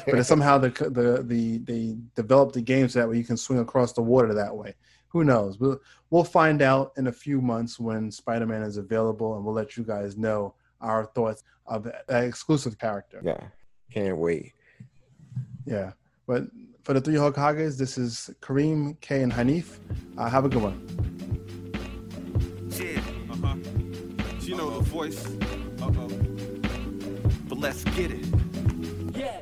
but 0.06 0.26
somehow 0.26 0.58
the 0.58 0.70
the 0.70 1.22
the 1.22 1.58
they 1.58 1.96
developed 2.14 2.54
the 2.54 2.62
game 2.62 2.88
so 2.88 2.98
that 2.98 3.08
way 3.08 3.18
you 3.18 3.24
can 3.24 3.36
swing 3.36 3.58
across 3.58 3.92
the 3.92 4.02
water 4.02 4.32
that 4.34 4.56
way. 4.56 4.74
Who 5.08 5.24
knows? 5.24 5.58
We'll 5.58 5.78
we'll 6.10 6.24
find 6.24 6.62
out 6.62 6.92
in 6.96 7.08
a 7.08 7.12
few 7.12 7.42
months 7.42 7.78
when 7.78 8.10
Spider 8.10 8.46
Man 8.46 8.62
is 8.62 8.78
available, 8.78 9.36
and 9.36 9.44
we'll 9.44 9.54
let 9.54 9.76
you 9.76 9.84
guys 9.84 10.16
know 10.16 10.54
our 10.82 11.06
thoughts 11.06 11.44
of 11.66 11.84
that 11.84 12.24
exclusive 12.24 12.78
character. 12.78 13.20
Yeah, 13.24 13.40
can't 13.92 14.18
wait. 14.18 14.52
Yeah, 15.64 15.92
but 16.26 16.44
for 16.82 16.92
the 16.92 17.00
three 17.00 17.14
Hokages, 17.14 17.78
this 17.78 17.96
is 17.96 18.30
Kareem, 18.40 19.00
Kay, 19.00 19.22
and 19.22 19.32
Hanif. 19.32 19.78
Uh, 20.18 20.28
have 20.28 20.44
a 20.44 20.48
good 20.48 20.62
one. 20.62 20.78
Yeah, 22.70 23.00
uh 23.30 23.46
huh. 23.46 23.56
You 24.40 24.56
know 24.56 24.70
the 24.70 24.80
voice. 24.80 25.24
Uh 25.80 25.90
oh. 25.96 26.08
But 27.48 27.58
let's 27.58 27.84
get 27.84 28.10
it. 28.10 28.41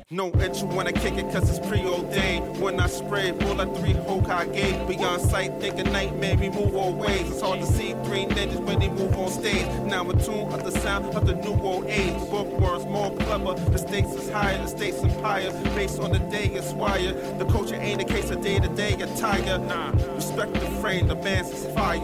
No 0.09 0.27
itch 0.41 0.61
when 0.63 0.87
I 0.87 0.91
kick 0.91 1.13
it 1.13 1.31
cause 1.31 1.49
it's 1.49 1.65
preordained. 1.65 2.59
When 2.59 2.79
I 2.79 2.87
spray, 2.87 3.31
like 3.31 3.75
three 3.77 3.93
Hokage. 3.93 4.87
Beyond 4.87 5.21
sight, 5.21 5.59
think 5.59 5.79
a 5.79 5.83
nightmare, 5.83 6.35
we 6.35 6.49
move 6.49 6.75
all 6.75 6.93
ways. 6.93 7.29
It's 7.29 7.41
hard 7.41 7.59
to 7.61 7.65
see 7.65 7.93
three 8.03 8.25
ninjas 8.25 8.59
when 8.65 8.79
they 8.79 8.89
move 8.89 9.15
on 9.17 9.29
stage. 9.31 9.65
Now 9.85 10.09
in 10.09 10.19
tune 10.19 10.51
of 10.51 10.63
the 10.63 10.71
sound 10.79 11.15
of 11.15 11.25
the 11.25 11.35
new 11.35 11.53
old 11.61 11.85
age. 11.85 12.17
Bookworms 12.29 12.85
more 12.85 13.15
clever, 13.17 13.53
the 13.71 13.77
stakes 13.77 14.09
is 14.09 14.29
higher, 14.29 14.57
the 14.57 14.67
stakes 14.67 15.01
empire. 15.03 15.51
Based 15.75 15.99
on 15.99 16.11
the 16.11 16.19
day 16.19 16.45
it's 16.45 16.73
wire. 16.73 17.13
The 17.37 17.45
culture 17.45 17.75
ain't 17.75 18.01
a 18.01 18.05
case 18.05 18.29
of 18.31 18.41
day 18.41 18.59
to 18.59 18.67
day 18.67 18.93
attire. 18.93 19.57
Nah, 19.59 19.91
respect 20.13 20.53
the 20.53 20.67
frame, 20.81 21.07
the 21.07 21.15
man's 21.15 21.49
is 21.51 21.65
fire. 21.73 21.99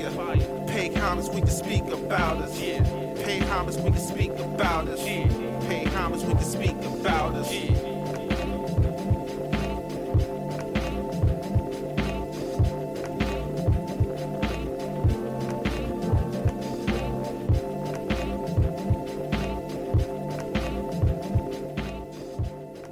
Pay 0.67 0.93
homage, 0.93 1.27
we 1.29 1.41
can 1.41 1.49
speak 1.49 1.83
about 1.87 2.37
us. 2.37 2.57
Pay 2.57 3.39
homage, 3.49 3.75
we 3.77 3.91
can 3.91 3.99
speak 3.99 4.31
about 4.39 4.87
us. 4.87 5.03
Pay 5.03 5.83
homage, 5.95 6.23
we 6.23 6.33
can 6.33 6.43
speak 6.43 6.76
about 7.07 7.35
us. 7.35 7.96